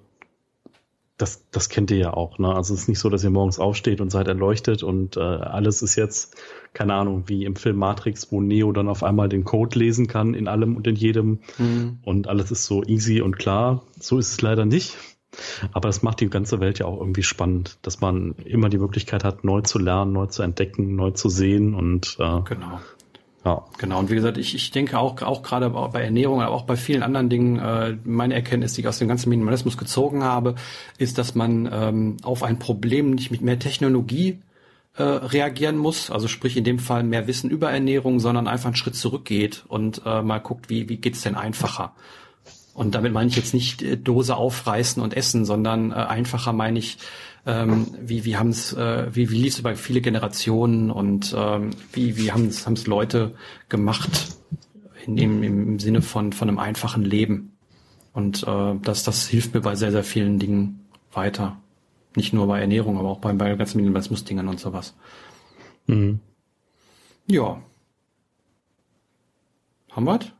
[1.22, 2.40] das, das kennt ihr ja auch.
[2.40, 2.54] Ne?
[2.54, 5.82] Also es ist nicht so, dass ihr morgens aufsteht und seid erleuchtet und äh, alles
[5.84, 6.36] ist jetzt,
[6.74, 10.34] keine Ahnung, wie im Film Matrix, wo Neo dann auf einmal den Code lesen kann
[10.34, 12.00] in allem und in jedem mhm.
[12.04, 13.84] und alles ist so easy und klar.
[14.00, 14.98] So ist es leider nicht.
[15.72, 19.24] Aber das macht die ganze Welt ja auch irgendwie spannend, dass man immer die Möglichkeit
[19.24, 22.82] hat, neu zu lernen, neu zu entdecken, neu zu sehen und äh, genau.
[23.44, 23.66] Ja.
[23.80, 24.00] Genau.
[24.00, 27.02] Und wie gesagt, ich, ich denke auch, auch gerade bei Ernährung, aber auch bei vielen
[27.02, 30.56] anderen Dingen, äh, meine Erkenntnis, die ich aus dem ganzen Minimalismus gezogen habe,
[31.00, 34.40] ist, dass man ähm, auf ein Problem nicht mit mehr Technologie
[34.96, 36.12] äh, reagieren muss.
[36.12, 40.04] Also sprich in dem Fall mehr Wissen über Ernährung, sondern einfach einen Schritt zurückgeht und
[40.06, 41.94] äh, mal guckt, wie, wie geht's denn einfacher.
[42.74, 46.78] Und damit meine ich jetzt nicht äh, Dose aufreißen und essen, sondern äh, einfacher meine
[46.78, 46.98] ich,
[47.46, 51.72] ähm, wie, wie haben es, äh, wie, wie lief es über viele Generationen und ähm,
[51.94, 53.36] wie, wie haben es Leute
[53.70, 54.38] gemacht
[55.06, 57.58] in dem, im Sinne von, von einem einfachen Leben.
[58.14, 61.58] Und äh, das, das hilft mir bei sehr, sehr vielen Dingen weiter.
[62.16, 64.96] Nicht nur bei Ernährung, aber auch bei, bei ganzen Minimalismus-Dingen und sowas.
[65.88, 66.20] Mhm.
[67.28, 67.62] Ja.
[69.92, 70.32] Haben wir's?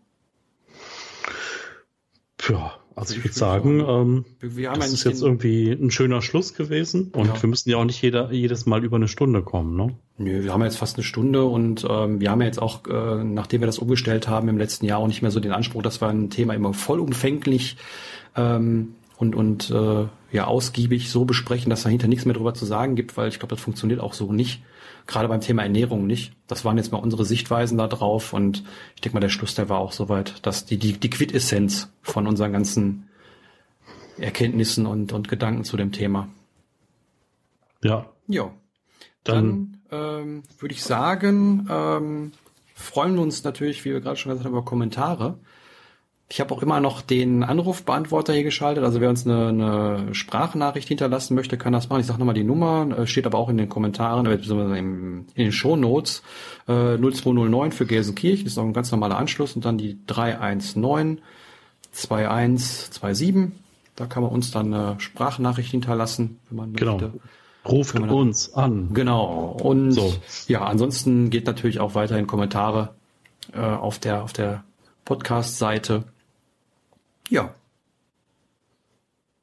[2.50, 7.28] Ja, also ich würde sagen, ähm, das ist jetzt irgendwie ein schöner Schluss gewesen und
[7.28, 7.42] ja.
[7.42, 9.94] wir müssen ja auch nicht jeder, jedes Mal über eine Stunde kommen, ne?
[10.18, 13.24] Nö, wir haben jetzt fast eine Stunde und ähm, wir haben ja jetzt auch, äh,
[13.24, 16.02] nachdem wir das umgestellt haben im letzten Jahr, auch nicht mehr so den Anspruch, dass
[16.02, 17.78] wir ein Thema immer vollumfänglich
[18.36, 22.66] ähm, und, und äh, ja ausgiebig so besprechen, dass da hinter nichts mehr drüber zu
[22.66, 24.64] sagen gibt, weil ich glaube, das funktioniert auch so nicht
[25.06, 26.34] gerade beim Thema Ernährung nicht.
[26.48, 28.64] Das waren jetzt mal unsere Sichtweisen da drauf und
[28.96, 32.28] ich denke mal, der Schluss, der war auch soweit, dass die, die, die Quintessenz von
[32.28, 33.10] unseren ganzen
[34.18, 36.28] Erkenntnissen und, und Gedanken zu dem Thema.
[37.84, 38.08] Ja.
[38.28, 38.52] Ja.
[39.24, 42.32] Dann, dann ähm, würde ich sagen, ähm,
[42.74, 45.38] freuen wir uns natürlich, wie wir gerade schon gesagt haben, über Kommentare.
[46.32, 48.86] Ich habe auch immer noch den Anrufbeantworter hier geschaltet.
[48.86, 52.00] Also wer uns eine, eine Sprachnachricht hinterlassen möchte, kann das machen.
[52.00, 55.26] Ich sage nochmal die Nummer, äh, steht aber auch in den Kommentaren, äh, beziehungsweise in
[55.36, 56.24] den Shownotes.
[56.70, 59.58] Äh, 0209 für Gelsenkirchen, das ist auch ein ganz normaler Anschluss.
[59.58, 61.20] Und dann die 319
[61.92, 63.52] 2127.
[63.98, 66.94] Da kann man uns dann eine Sprachnachricht hinterlassen, wenn man genau.
[66.94, 67.12] möchte.
[67.66, 68.94] Ruft uns an.
[68.94, 69.58] Genau.
[69.62, 70.16] Und so.
[70.48, 72.96] ja, ansonsten geht natürlich auch weiterhin Kommentare
[73.54, 74.64] äh, auf der auf der
[75.04, 76.06] Podcast-Seite.
[77.32, 77.56] Ja.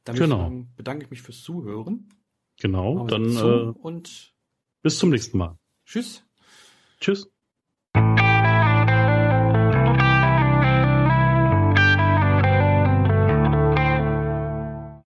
[0.04, 0.52] Damit genau.
[0.76, 2.08] bedanke ich mich fürs Zuhören.
[2.60, 4.34] Genau, dann äh, und
[4.82, 5.58] bis zum nächsten Mal.
[5.86, 6.24] Tschüss.
[7.00, 7.30] Tschüss.